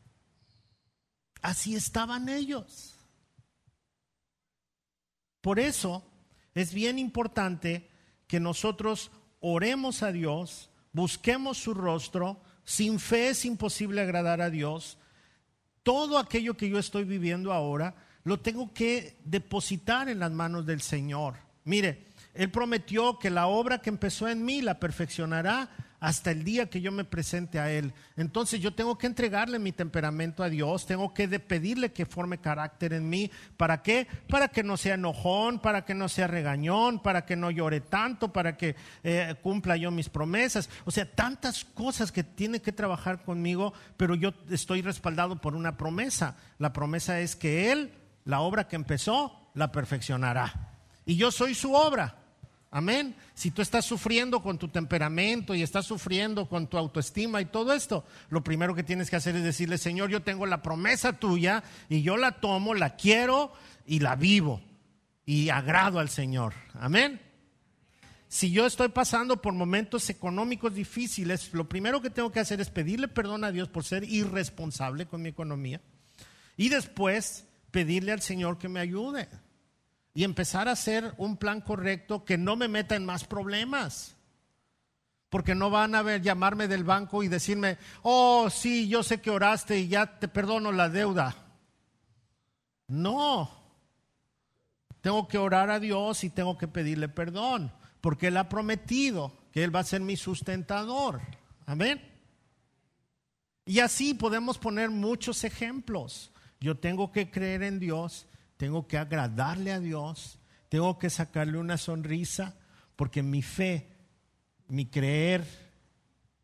[1.44, 2.96] Así estaban ellos.
[5.41, 6.04] Por eso
[6.56, 7.89] es bien importante
[8.28, 12.41] que nosotros oremos a Dios, busquemos su rostro.
[12.64, 14.98] Sin fe es imposible agradar a Dios.
[15.84, 20.80] Todo aquello que yo estoy viviendo ahora lo tengo que depositar en las manos del
[20.80, 21.36] Señor.
[21.66, 25.70] Mire, Él prometió que la obra que empezó en mí la perfeccionará
[26.04, 27.93] hasta el día que yo me presente a Él.
[28.18, 32.91] Entonces yo tengo que entregarle mi temperamento a Dios, tengo que pedirle que forme carácter
[32.91, 33.32] en mí.
[33.56, 34.06] ¿Para qué?
[34.28, 38.34] Para que no sea enojón, para que no sea regañón, para que no llore tanto,
[38.34, 40.70] para que eh, cumpla yo mis promesas.
[40.84, 45.78] O sea, tantas cosas que tiene que trabajar conmigo, pero yo estoy respaldado por una
[45.78, 46.36] promesa.
[46.58, 47.93] La promesa es que Él,
[48.26, 50.74] la obra que empezó, la perfeccionará.
[51.06, 52.22] Y yo soy su obra.
[52.76, 53.15] Amén.
[53.36, 57.71] Si tú estás sufriendo con tu temperamento y estás sufriendo con tu autoestima y todo
[57.71, 61.63] esto, lo primero que tienes que hacer es decirle, Señor, yo tengo la promesa tuya
[61.88, 63.53] y yo la tomo, la quiero
[63.86, 64.59] y la vivo
[65.24, 66.55] y agrado al Señor.
[66.74, 67.21] Amén.
[68.28, 72.71] Si yo estoy pasando por momentos económicos difíciles, lo primero que tengo que hacer es
[72.71, 75.80] pedirle perdón a Dios por ser irresponsable con mi economía
[76.57, 79.30] y después pedirle al Señor que me ayude
[80.14, 84.16] y empezar a hacer un plan correcto que no me meta en más problemas.
[85.30, 89.32] Porque no van a ver llamarme del banco y decirme, oh, sí, yo sé que
[89.32, 91.36] oraste y ya te perdono la deuda.
[92.88, 93.49] No.
[95.01, 99.64] Tengo que orar a Dios y tengo que pedirle perdón, porque Él ha prometido que
[99.64, 101.22] Él va a ser mi sustentador.
[101.66, 102.01] Amén.
[103.66, 106.32] Y así podemos poner muchos ejemplos.
[106.59, 108.28] Yo tengo que creer en Dios
[108.64, 110.39] tengo que agradarle a Dios,
[110.70, 112.55] tengo que sacarle una sonrisa,
[112.95, 113.89] porque mi fe,
[114.70, 115.45] mi creer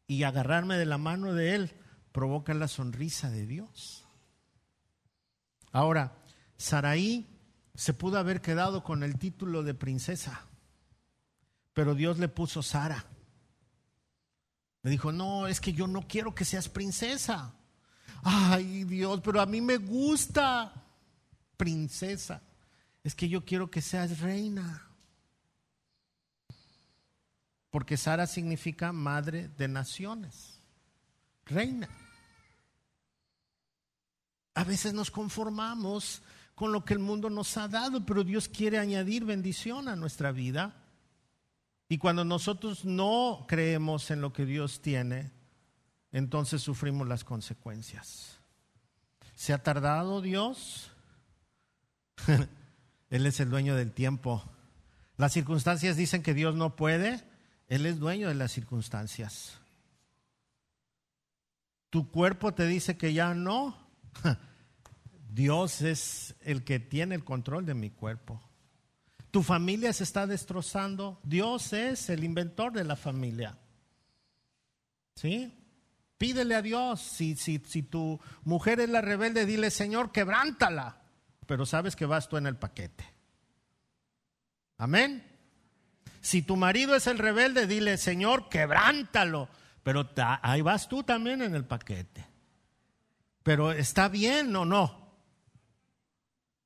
[0.05, 1.71] y agarrarme de la mano de Él
[2.11, 4.03] provoca la sonrisa de Dios.
[5.71, 6.17] Ahora,
[6.57, 7.25] Saraí
[7.73, 10.45] se pudo haber quedado con el título de princesa,
[11.71, 13.05] pero Dios le puso Sara.
[14.83, 17.53] Le dijo, no, es que yo no quiero que seas princesa.
[18.23, 20.88] Ay Dios, pero a mí me gusta
[21.59, 22.41] princesa,
[23.03, 24.87] es que yo quiero que seas reina.
[27.69, 30.61] Porque Sara significa madre de naciones,
[31.45, 31.89] reina.
[34.55, 36.23] A veces nos conformamos
[36.55, 40.31] con lo que el mundo nos ha dado, pero Dios quiere añadir bendición a nuestra
[40.31, 40.75] vida.
[41.89, 45.31] Y cuando nosotros no creemos en lo que Dios tiene,
[46.13, 48.39] entonces sufrimos las consecuencias.
[49.35, 50.88] ¿Se ha tardado Dios?
[53.09, 54.43] Él es el dueño del tiempo.
[55.17, 57.23] Las circunstancias dicen que Dios no puede.
[57.67, 59.59] Él es dueño de las circunstancias.
[61.89, 63.75] Tu cuerpo te dice que ya no.
[65.29, 68.41] Dios es el que tiene el control de mi cuerpo.
[69.31, 71.19] Tu familia se está destrozando.
[71.23, 73.57] Dios es el inventor de la familia.
[75.15, 75.53] ¿Sí?
[76.17, 77.01] Pídele a Dios.
[77.01, 80.99] Si, si, si tu mujer es la rebelde, dile, Señor, quebrántala
[81.49, 83.03] pero sabes que vas tú en el paquete.
[84.77, 85.25] Amén.
[86.21, 89.49] Si tu marido es el rebelde, dile, Señor, quebrántalo.
[89.81, 90.07] Pero
[90.43, 92.23] ahí vas tú también en el paquete.
[93.41, 95.11] Pero está bien o no.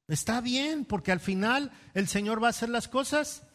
[0.10, 3.48] Está bien, porque al final el Señor va a hacer las cosas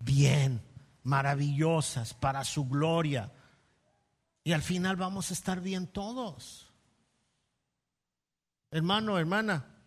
[0.00, 0.60] bien,
[1.04, 3.30] maravillosas, para su gloria.
[4.42, 6.72] Y al final vamos a estar bien todos.
[8.72, 9.77] Hermano, hermana,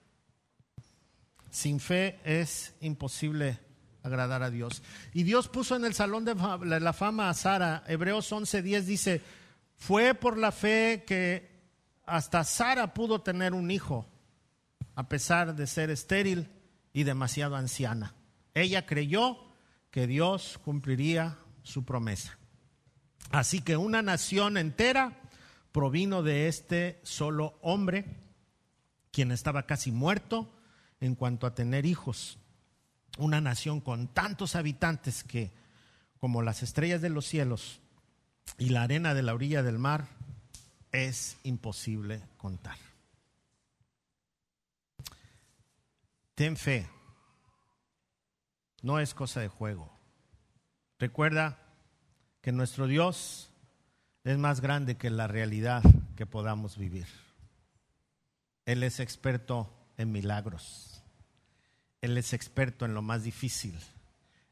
[1.51, 3.59] sin fe es imposible
[4.01, 4.81] agradar a Dios.
[5.13, 6.33] Y Dios puso en el salón de
[6.79, 7.83] la fama a Sara.
[7.87, 9.21] Hebreos 11:10 dice,
[9.75, 11.51] fue por la fe que
[12.05, 14.07] hasta Sara pudo tener un hijo,
[14.95, 16.49] a pesar de ser estéril
[16.93, 18.15] y demasiado anciana.
[18.53, 19.37] Ella creyó
[19.91, 22.37] que Dios cumpliría su promesa.
[23.29, 25.19] Así que una nación entera
[25.71, 28.05] provino de este solo hombre,
[29.11, 30.49] quien estaba casi muerto
[31.01, 32.37] en cuanto a tener hijos.
[33.17, 35.51] Una nación con tantos habitantes que,
[36.19, 37.81] como las estrellas de los cielos
[38.57, 40.07] y la arena de la orilla del mar,
[40.91, 42.77] es imposible contar.
[46.35, 46.87] Ten fe,
[48.81, 49.91] no es cosa de juego.
[50.99, 51.59] Recuerda
[52.41, 53.51] que nuestro Dios
[54.23, 55.83] es más grande que la realidad
[56.15, 57.07] que podamos vivir.
[58.65, 60.90] Él es experto en milagros.
[62.01, 63.77] Él es experto en lo más difícil.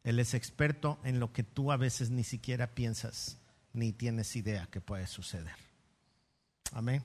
[0.04, 3.38] Él es experto en lo que tú a veces ni siquiera piensas
[3.74, 5.56] ni tienes idea que puede suceder.
[6.72, 7.04] Amén.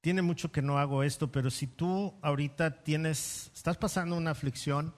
[0.00, 4.94] Tiene mucho que no hago esto, pero si tú ahorita tienes, estás pasando una aflicción,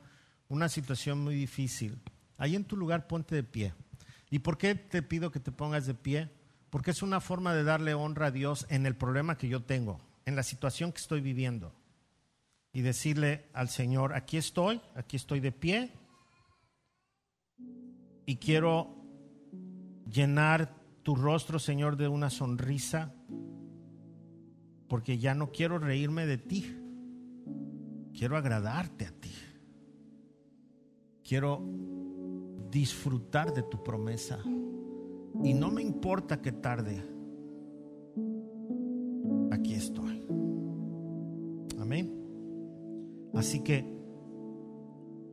[0.48, 2.00] una situación muy difícil,
[2.38, 3.74] ahí en tu lugar ponte de pie.
[4.30, 6.28] ¿Y por qué te pido que te pongas de pie?
[6.70, 10.00] Porque es una forma de darle honra a Dios en el problema que yo tengo,
[10.24, 11.72] en la situación que estoy viviendo
[12.77, 15.93] y decirle al Señor, aquí estoy, aquí estoy de pie
[18.27, 18.95] y quiero
[20.12, 23.14] llenar tu rostro, Señor, de una sonrisa,
[24.89, 26.77] porque ya no quiero reírme de ti,
[28.12, 29.33] quiero agradarte a ti,
[31.27, 31.62] quiero
[32.70, 34.39] disfrutar de tu promesa.
[35.43, 37.03] Y no me importa que tarde,
[39.51, 40.05] aquí estoy.
[43.37, 43.84] Así que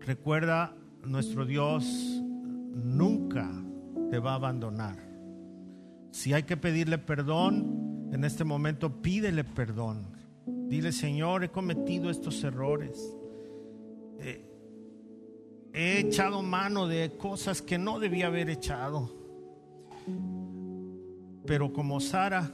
[0.01, 0.75] recuerda,
[1.05, 1.85] nuestro Dios
[2.73, 3.49] nunca
[4.11, 4.97] te va a abandonar.
[6.11, 10.17] Si hay que pedirle perdón, en este momento pídele perdón.
[10.45, 13.17] Dile, Señor, he cometido estos errores.
[15.75, 19.09] he echado mano de cosas que no debía haber echado.
[21.45, 22.51] Pero como Sara,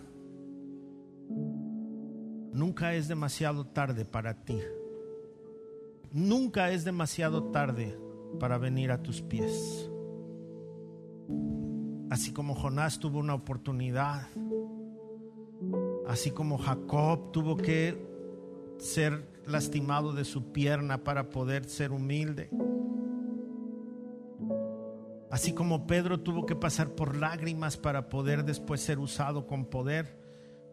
[2.53, 4.59] nunca es demasiado tarde para ti.
[6.11, 7.95] Nunca es demasiado tarde
[8.39, 9.89] para venir a tus pies.
[12.09, 14.27] Así como Jonás tuvo una oportunidad,
[16.07, 18.03] así como Jacob tuvo que
[18.79, 22.49] ser lastimado de su pierna para poder ser humilde.
[25.29, 30.17] Así como Pedro tuvo que pasar por lágrimas para poder después ser usado con poder,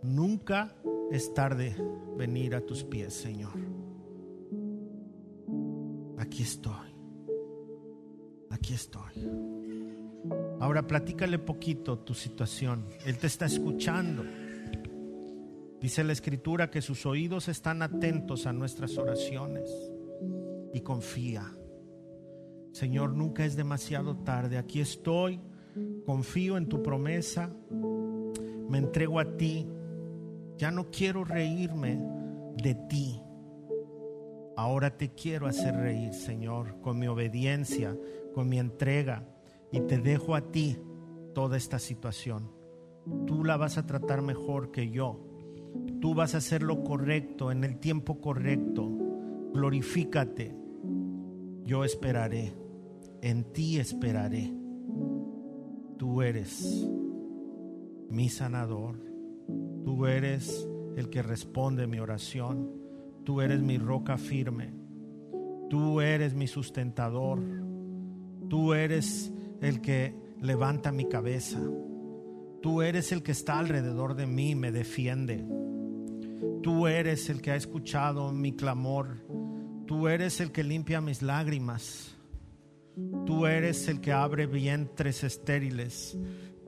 [0.03, 0.75] nunca
[1.11, 1.77] es tarde
[2.17, 3.86] venir a tus pies, Señor
[6.27, 6.95] aquí estoy,
[8.51, 9.31] aquí estoy.
[10.61, 12.87] Ahora platícale poquito tu situación.
[13.05, 14.25] Él te está escuchando.
[15.81, 19.71] Dice la escritura que sus oídos están atentos a nuestras oraciones
[20.75, 21.45] y confía.
[22.73, 24.59] Señor, nunca es demasiado tarde.
[24.59, 25.41] Aquí estoy,
[26.05, 27.55] confío en tu promesa,
[28.69, 29.67] me entrego a ti.
[30.57, 32.01] Ya no quiero reírme
[32.57, 33.23] de ti.
[34.57, 37.97] Ahora te quiero hacer reír, Señor, con mi obediencia,
[38.35, 39.29] con mi entrega.
[39.71, 40.79] Y te dejo a ti
[41.35, 42.51] toda esta situación.
[43.27, 45.21] Tú la vas a tratar mejor que yo.
[46.01, 48.91] Tú vas a hacer lo correcto en el tiempo correcto.
[49.53, 50.57] Glorifícate.
[51.65, 52.55] Yo esperaré.
[53.21, 54.53] En ti esperaré.
[55.99, 56.89] Tú eres
[58.09, 58.99] mi sanador.
[59.85, 62.86] Tú eres el que responde mi oración.
[63.27, 64.73] Tú eres mi roca firme.
[65.69, 67.41] Tú eres mi sustentador.
[68.49, 71.59] Tú eres el que levanta mi cabeza.
[72.63, 75.45] Tú eres el que está alrededor de mí y me defiende.
[76.63, 79.27] Tú eres el que ha escuchado mi clamor.
[79.87, 82.17] Tú eres el que limpia mis lágrimas.
[83.27, 86.17] Tú eres el que abre vientres estériles.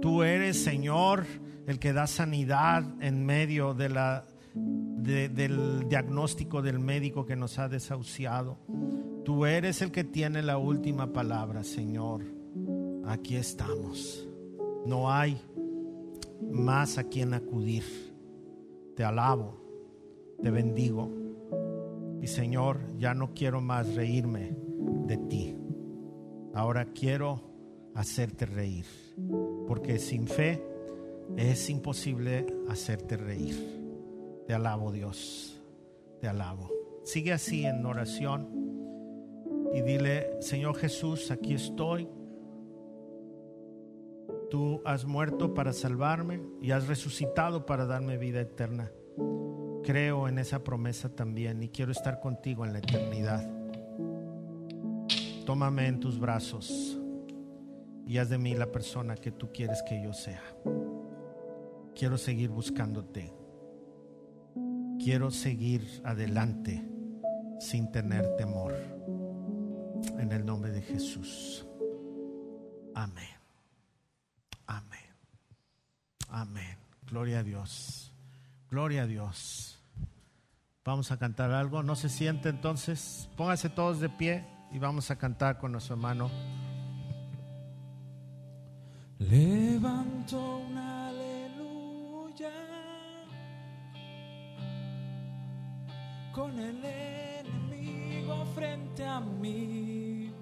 [0.03, 1.25] Tú eres, Señor,
[1.69, 7.69] el que da sanidad en medio de la del diagnóstico del médico que nos ha
[7.69, 8.59] desahuciado.
[9.25, 12.23] Tú eres el que tiene la última palabra, Señor.
[13.05, 14.29] Aquí estamos.
[14.87, 15.41] No hay
[16.51, 17.85] más a quien acudir.
[18.97, 19.55] Te alabo,
[20.43, 21.11] te bendigo.
[22.21, 24.57] Y Señor, ya no quiero más reírme
[25.07, 25.57] de ti.
[26.55, 27.41] Ahora quiero
[27.95, 28.87] hacerte reír.
[29.67, 30.63] Porque sin fe
[31.37, 33.78] es imposible hacerte reír.
[34.49, 35.61] Te alabo Dios.
[36.23, 36.73] Te alabo.
[37.05, 38.49] Sigue así en oración
[39.75, 42.09] y dile, Señor Jesús, aquí estoy.
[44.49, 48.91] Tú has muerto para salvarme y has resucitado para darme vida eterna.
[49.85, 53.47] Creo en esa promesa también y quiero estar contigo en la eternidad.
[55.45, 56.99] Tómame en tus brazos
[58.07, 60.41] y haz de mí la persona que tú quieres que yo sea.
[61.95, 63.38] Quiero seguir buscándote.
[65.03, 66.85] Quiero seguir adelante
[67.61, 68.75] sin tener temor.
[70.19, 71.67] En el nombre de Jesús.
[72.95, 73.37] Amén.
[74.67, 75.01] Amén.
[76.29, 76.79] Amén.
[77.07, 78.13] Gloria a Dios.
[78.71, 79.81] Gloria a Dios.
[80.85, 81.83] Vamos a cantar algo.
[81.83, 83.29] No se siente entonces.
[83.37, 86.31] Pónganse todos de pie y vamos a cantar con nuestro hermano.
[89.19, 90.98] Levanto una
[96.39, 100.33] con el enemigo frente a mí.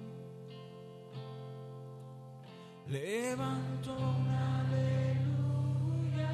[2.87, 6.29] Levanto una aleluya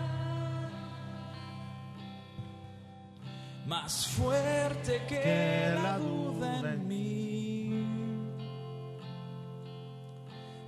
[3.65, 7.87] más fuerte que, Que la duda en mí.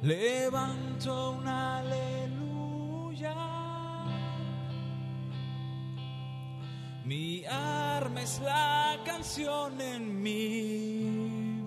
[0.03, 3.55] Levanto una aleluya.
[7.06, 11.64] Mi arma es la canción en mí.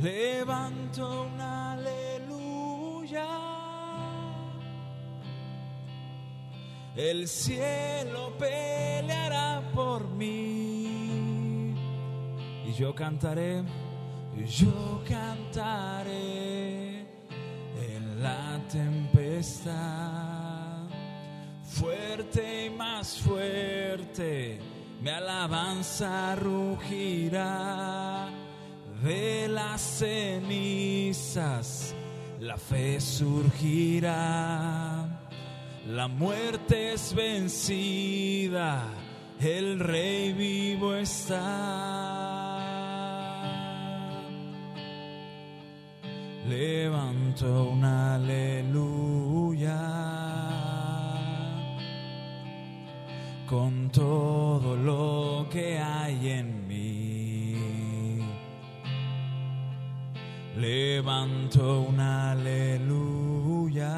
[0.00, 3.26] Levanto una aleluya.
[6.94, 11.74] El cielo peleará por mí.
[12.66, 13.64] Y yo cantaré,
[14.46, 17.00] yo cantaré
[17.80, 20.21] en la tempestad.
[21.82, 24.60] Fuerte y más fuerte,
[25.00, 28.28] mi alabanza rugirá.
[29.02, 31.92] De las cenizas,
[32.38, 34.14] la fe surgirá.
[35.88, 38.84] La muerte es vencida,
[39.40, 41.40] el rey vivo está.
[46.46, 50.11] Levanto una aleluya
[53.52, 58.18] con todo lo que hay en mí.
[60.56, 63.92] Levanto una aleluya.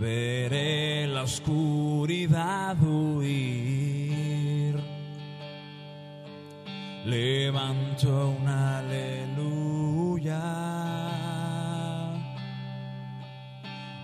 [0.00, 4.74] Veré la oscuridad huir.
[7.06, 9.23] Levanto una aleluya.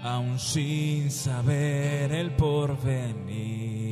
[0.03, 3.91] Aún sin saber el porvenir.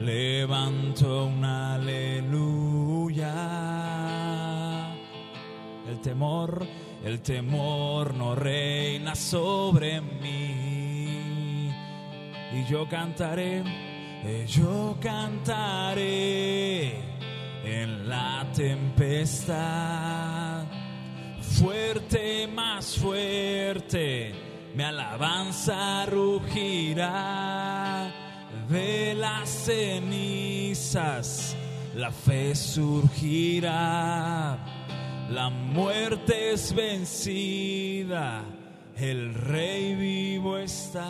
[0.00, 3.32] Levanto una aleluya.
[5.88, 6.64] El temor,
[7.04, 11.70] el temor no reina sobre mí.
[12.52, 13.62] Y yo cantaré,
[14.24, 16.94] eh, yo cantaré
[17.64, 20.53] en la tempestad.
[21.64, 24.34] Fuerte, más fuerte,
[24.74, 28.12] mi alabanza rugirá
[28.68, 31.56] de las cenizas,
[31.94, 34.58] la fe surgirá,
[35.30, 38.44] la muerte es vencida,
[38.96, 41.00] el rey vivo está.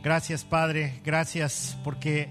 [0.00, 2.30] Gracias Padre, gracias porque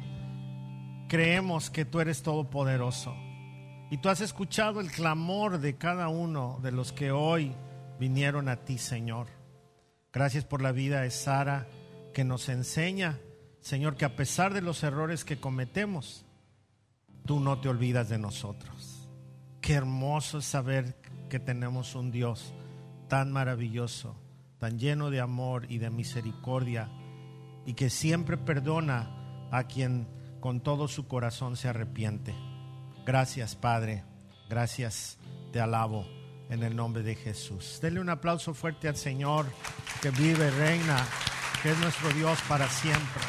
[1.10, 3.14] creemos que tú eres todopoderoso.
[3.92, 7.54] Y tú has escuchado el clamor de cada uno de los que hoy
[8.00, 9.28] vinieron a ti, Señor.
[10.14, 11.68] Gracias por la vida de Sara
[12.14, 13.20] que nos enseña,
[13.60, 16.26] Señor, que a pesar de los errores que cometemos,
[17.26, 19.10] tú no te olvidas de nosotros.
[19.60, 20.96] Qué hermoso es saber
[21.30, 22.54] que tenemos un Dios
[23.10, 24.16] tan maravilloso,
[24.58, 26.90] tan lleno de amor y de misericordia,
[27.66, 30.08] y que siempre perdona a quien
[30.40, 32.34] con todo su corazón se arrepiente.
[33.06, 34.04] Gracias, Padre.
[34.50, 35.18] Gracias.
[35.52, 36.06] Te alabo
[36.50, 37.80] en el nombre de Jesús.
[37.82, 39.46] Denle un aplauso fuerte al Señor
[40.02, 40.98] que vive, reina
[41.62, 43.24] que es nuestro Dios para siempre.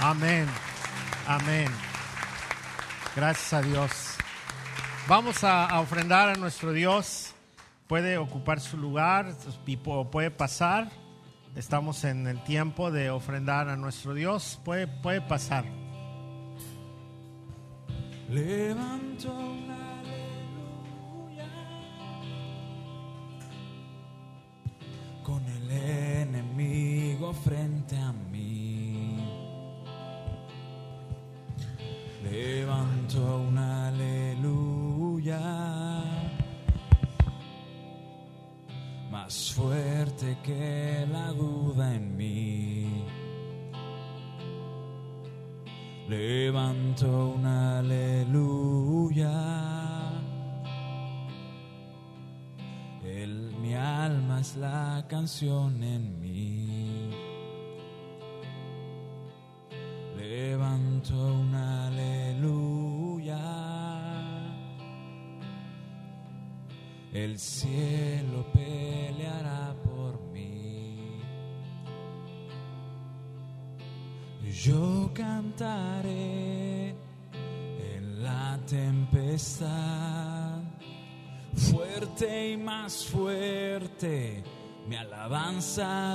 [0.00, 0.46] Amén.
[1.26, 1.68] Amén.
[3.14, 3.90] Gracias a Dios.
[5.06, 7.34] Vamos a, ofrendar a nuestro Dios.
[7.86, 9.34] Puede ocupar su lugar
[10.10, 10.90] puede pasar.
[11.56, 14.60] Estamos en el tiempo de ofrendar a nuestro Dios.
[14.64, 15.64] Puede, puede pasar.
[18.30, 19.77] Levanto una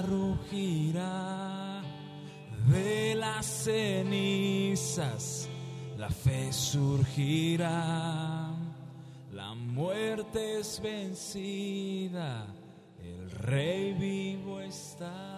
[0.07, 1.81] rugirá
[2.67, 5.47] de las cenizas,
[5.97, 8.49] la fe surgirá,
[9.31, 12.47] la muerte es vencida,
[13.01, 15.32] el rey vivo está.